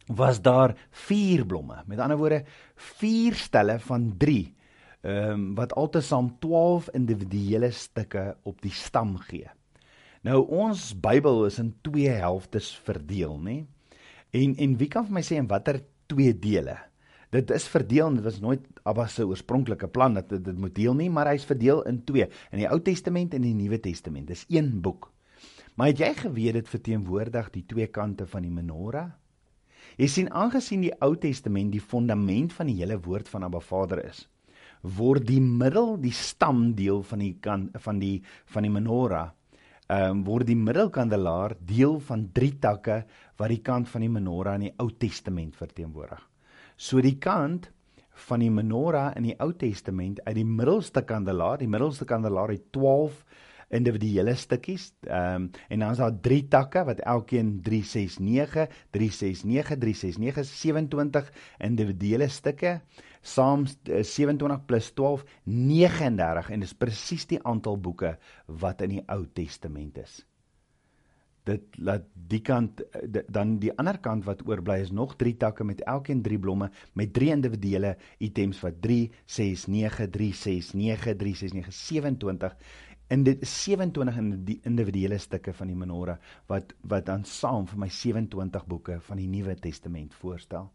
was 0.06 0.42
daar 0.42 0.74
4 0.90 1.46
blomme. 1.46 1.82
Met 1.86 1.98
ander 1.98 2.16
woorde 2.16 2.44
4 2.74 3.34
stelle 3.34 3.78
van 3.78 4.14
3 4.18 4.54
ehm 5.04 5.30
um, 5.30 5.54
wat 5.54 5.74
altesaam 5.74 6.30
12 6.40 6.88
individuele 6.96 7.70
stukke 7.70 8.36
op 8.42 8.62
die 8.62 8.72
stam 8.72 9.18
gee. 9.18 9.50
Nou 10.24 10.46
ons 10.48 10.94
Bybel 11.00 11.44
is 11.44 11.58
in 11.60 11.74
twee 11.84 12.08
helftes 12.08 12.70
verdeel, 12.86 13.36
nê? 13.36 13.58
En 14.32 14.56
en 14.56 14.76
wie 14.80 14.88
kan 14.88 15.04
vir 15.04 15.12
my 15.18 15.22
sê 15.22 15.36
in 15.36 15.50
watter 15.50 15.82
twee 16.08 16.32
dele? 16.32 16.78
Dit 17.34 17.50
is 17.50 17.66
verdeel 17.66 18.06
en 18.06 18.20
dit 18.20 18.26
was 18.26 18.38
nooit 18.42 18.66
Abba 18.86 19.08
se 19.10 19.24
oorspronklike 19.26 19.88
plan 19.90 20.14
dat 20.14 20.28
dit, 20.30 20.44
dit 20.44 20.58
moet 20.60 20.74
deel 20.76 20.94
nie, 20.94 21.08
maar 21.10 21.32
hy's 21.32 21.46
verdeel 21.48 21.82
in 21.90 22.04
twee, 22.06 22.28
in 22.52 22.62
die 22.62 22.68
Ou 22.70 22.78
Testament 22.84 23.34
en 23.34 23.42
die 23.42 23.56
Nuwe 23.58 23.80
Testament. 23.82 24.28
Dis 24.30 24.44
een 24.52 24.70
boek. 24.84 25.10
Maar 25.74 25.90
het 25.90 26.02
jy 26.04 26.12
geweet 26.20 26.60
dit 26.60 26.70
verteenwoordig 26.70 27.50
die 27.56 27.64
twee 27.66 27.88
kante 27.90 28.28
van 28.30 28.46
die 28.46 28.52
menorah? 28.54 29.08
Jy 29.98 30.08
sien 30.10 30.30
aangesien 30.30 30.84
die 30.86 30.94
Ou 31.02 31.14
Testament 31.18 31.74
die 31.74 31.82
fondament 31.82 32.54
van 32.54 32.70
die 32.70 32.76
hele 32.78 33.00
woord 33.02 33.28
van 33.30 33.46
Abba 33.46 33.60
Vader 33.62 34.04
is, 34.04 34.24
word 34.82 35.26
die 35.26 35.40
middel 35.42 35.96
die 36.02 36.14
stam 36.14 36.68
deel 36.78 37.02
van 37.06 37.22
die 37.22 37.34
kan 37.42 37.68
van 37.86 37.98
die 38.02 38.18
van 38.52 38.66
die 38.66 38.72
menorah 38.74 39.32
ehm 39.84 40.10
um, 40.10 40.22
word 40.24 40.48
die 40.48 40.56
middelkandelaar 40.56 41.56
deel 41.60 41.98
van 42.00 42.28
drie 42.32 42.54
takke 42.60 43.02
wat 43.36 43.52
die 43.52 43.60
kant 43.64 43.88
van 43.88 44.06
die 44.06 44.12
menorah 44.12 44.54
in 44.56 44.68
die 44.68 44.74
Ou 44.80 44.88
Testament 44.90 45.56
verteenwoordig. 45.60 46.22
So 46.76 47.00
die 47.00 47.18
kant 47.22 47.70
van 48.26 48.42
die 48.42 48.50
menorah 48.50 49.12
in 49.18 49.28
die 49.28 49.36
Ou 49.42 49.52
Testament 49.58 50.20
uit 50.26 50.34
die 50.38 50.46
middelste 50.46 51.04
kandelaar, 51.06 51.58
die 51.58 51.70
middelste 51.70 52.06
kandelaar 52.06 52.50
het 52.54 52.70
12 52.74 53.20
individuele 53.74 54.34
stukkies. 54.38 54.90
Ehm 55.06 55.46
um, 55.46 55.48
en 55.68 55.84
dan 55.84 55.94
is 55.94 56.02
daar 56.02 56.20
drie 56.20 56.42
takke 56.48 56.84
wat 56.84 57.00
elkeen 57.00 57.60
369, 57.62 58.68
369, 58.90 59.78
369 59.78 60.44
27 60.50 61.32
individuele 61.58 62.28
stukke. 62.28 62.80
Saam 63.22 63.66
27 63.66 64.58
eh, 64.58 64.66
plus 64.66 64.92
12 64.92 65.24
39 65.44 66.50
en 66.50 66.60
dis 66.60 66.74
presies 66.74 67.26
die 67.26 67.42
aantal 67.42 67.80
boeke 67.80 68.16
wat 68.46 68.82
in 68.82 68.98
die 68.98 69.04
Ou 69.08 69.24
Testament 69.32 69.98
is 69.98 70.24
dit 71.48 71.76
laat 71.76 72.04
die 72.14 72.40
kant 72.44 72.80
dan 73.28 73.58
die 73.60 73.72
ander 73.80 73.98
kant 74.00 74.24
wat 74.24 74.42
oorbly 74.48 74.78
is 74.80 74.92
nog 74.92 75.16
3 75.20 75.36
takke 75.42 75.64
met 75.64 75.82
elkeen 75.84 76.22
3 76.24 76.38
blomme 76.40 76.70
met 76.94 77.12
3 77.12 77.30
individuele 77.36 77.96
items 78.18 78.62
wat 78.64 78.80
3 78.86 79.10
6 79.26 79.66
9 79.68 80.10
3 80.10 80.32
6 80.40 80.72
9 80.72 81.16
3 81.20 81.34
6 81.42 81.56
9 81.58 81.72
27 81.72 82.56
en 83.12 83.24
dit 83.24 83.42
is 83.44 83.54
27 83.64 84.18
in 84.22 84.30
die 84.48 84.58
individuele 84.64 85.18
stukke 85.20 85.52
van 85.52 85.68
die 85.68 85.76
menorah 85.76 86.16
wat 86.48 86.72
wat 86.80 87.06
dan 87.06 87.24
saam 87.28 87.68
vir 87.68 87.84
my 87.84 87.90
27 87.92 88.66
boeke 88.66 89.00
van 89.08 89.20
die 89.20 89.28
Nuwe 89.28 89.56
Testament 89.60 90.14
voorstel. 90.14 90.70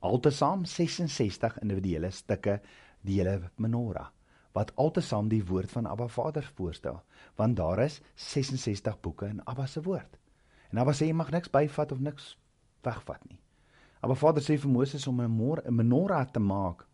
Altesaam 0.00 0.64
66 0.64 1.60
individuele 1.62 2.10
stukke 2.10 2.60
die 3.00 3.20
hele 3.20 3.50
menorah 3.56 4.10
wat 4.52 4.72
altesaam 4.76 5.28
die 5.28 5.44
woord 5.44 5.70
van 5.70 5.86
Abba 5.86 6.08
Vader 6.08 6.50
voorstel, 6.54 7.02
want 7.36 7.56
daar 7.56 7.78
is 7.84 8.00
66 8.14 9.00
boeke 9.00 9.26
in 9.26 9.44
Abba 9.44 9.66
se 9.66 9.82
woord. 9.82 10.18
En 10.70 10.78
Abba 10.78 10.92
sê 10.92 11.08
jy 11.08 11.16
mag 11.16 11.30
niks 11.30 11.50
byvat 11.52 11.92
of 11.92 12.00
niks 12.00 12.36
wegvat 12.84 13.24
nie. 13.28 13.40
Abba 14.00 14.14
Vader 14.18 14.42
sê 14.44 14.58
vir 14.58 14.70
Moses 14.70 15.06
om 15.06 15.20
'n 15.20 15.60
menorah 15.68 16.26
te 16.30 16.40
maak. 16.40 16.86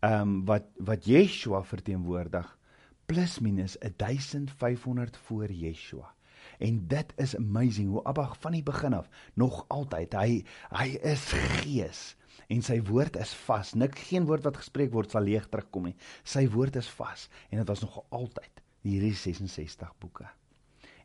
Ehm 0.00 0.20
um, 0.20 0.44
wat 0.44 0.66
wat 0.78 1.04
Yeshua 1.04 1.62
verteenwoordig 1.62 2.58
plus 3.06 3.38
minus 3.38 3.76
1500 3.96 5.16
voor 5.16 5.50
Yeshua. 5.52 6.14
En 6.58 6.86
dit 6.88 7.12
is 7.16 7.36
amazing 7.36 7.88
hoe 7.88 8.04
Abba 8.04 8.34
van 8.38 8.52
die 8.52 8.62
begin 8.62 8.92
af 8.92 9.08
nog 9.34 9.64
altyd 9.68 10.12
hy 10.12 10.44
hy 10.70 10.88
is 11.02 11.32
gees 11.32 12.16
en 12.48 12.62
sy 12.62 12.78
woord 12.88 13.16
is 13.20 13.34
vas. 13.46 13.74
Nik 13.74 13.98
geen 14.08 14.26
woord 14.28 14.46
wat 14.46 14.60
gespreek 14.62 14.92
word 14.94 15.12
sal 15.14 15.26
leeg 15.26 15.48
terugkom 15.50 15.90
nie. 15.90 15.96
Sy 16.24 16.46
woord 16.52 16.76
is 16.80 16.90
vas 16.98 17.28
en 17.50 17.62
dit 17.62 17.68
was 17.68 17.84
nog 17.84 18.02
altyd 18.14 18.62
hierdie 18.86 19.14
66 19.14 19.94
boeke. 20.02 20.28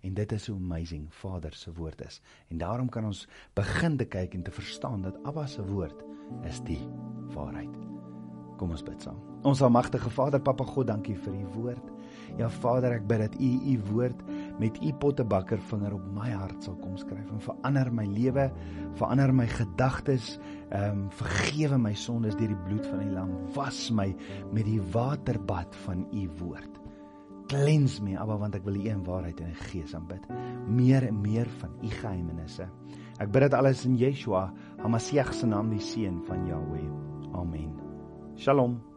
En 0.02 0.14
dit 0.18 0.32
is 0.32 0.44
so 0.44 0.58
amazing 0.58 1.06
Vader 1.14 1.54
se 1.54 1.74
woord 1.74 2.02
is. 2.02 2.22
En 2.50 2.58
daarom 2.58 2.90
kan 2.90 3.06
ons 3.06 3.28
begin 3.58 3.98
te 3.98 4.06
kyk 4.10 4.34
en 4.34 4.44
te 4.44 4.54
verstaan 4.54 5.02
dat 5.06 5.18
Abba 5.30 5.46
se 5.48 5.66
woord 5.66 6.02
is 6.50 6.62
die 6.66 6.82
waarheid. 7.36 7.74
Kom 8.58 8.74
ons 8.74 8.86
bid 8.86 9.02
saam. 9.02 9.18
Ons 9.46 9.62
almagtige 9.66 10.10
Vader, 10.14 10.42
Papa 10.42 10.66
God, 10.66 10.88
dankie 10.90 11.18
vir 11.18 11.34
u 11.34 11.46
woord. 11.56 11.88
Ja 12.38 12.50
Vader, 12.62 12.98
ek 13.00 13.08
bid 13.10 13.24
dat 13.24 13.38
u 13.42 13.52
u 13.74 13.78
woord 13.92 14.22
met 14.62 14.78
u 14.84 14.92
pottebakker 15.02 15.62
vinger 15.72 15.96
op 15.98 16.04
my 16.14 16.30
hart 16.36 16.64
sal 16.64 16.76
kom 16.82 16.98
skryf 17.00 17.30
en 17.34 17.42
verander 17.42 17.90
my 17.98 18.06
lewe, 18.06 18.48
verander 19.00 19.34
my 19.34 19.48
gedagtes, 19.50 20.36
ehm 20.70 21.06
um, 21.06 21.08
vergewe 21.18 21.80
my 21.82 21.94
sondes 21.98 22.38
deur 22.40 22.54
die 22.54 22.62
bloed 22.68 22.86
van 22.86 23.02
die 23.02 23.12
lam, 23.14 23.34
was 23.56 23.88
my 23.92 24.12
met 24.54 24.68
die 24.70 24.82
waterbad 24.94 25.76
van 25.86 26.06
u 26.14 26.28
woord. 26.40 26.78
Cleanse 27.52 28.04
my, 28.04 28.14
Abba, 28.16 28.38
want 28.40 28.56
ek 28.56 28.64
wil 28.64 28.78
u 28.80 28.86
in 28.88 29.02
waarheid 29.04 29.42
en 29.44 29.50
in 29.52 29.64
gees 29.74 29.96
aanbid. 29.98 30.30
Meer 30.72 31.10
en 31.10 31.18
meer 31.20 31.50
van 31.60 31.74
u 31.84 31.90
geheimenisse. 31.92 32.70
Ek 33.20 33.34
bid 33.34 33.50
dit 33.50 33.58
alles 33.58 33.84
in 33.90 33.98
Yeshua, 34.00 34.46
Hamasiach 34.80 35.34
se 35.36 35.50
naam, 35.50 35.74
die 35.74 35.84
seun 35.84 36.22
van 36.30 36.48
Jahweh. 36.48 36.88
Amen. 37.36 37.76
Shalom. 38.40 38.91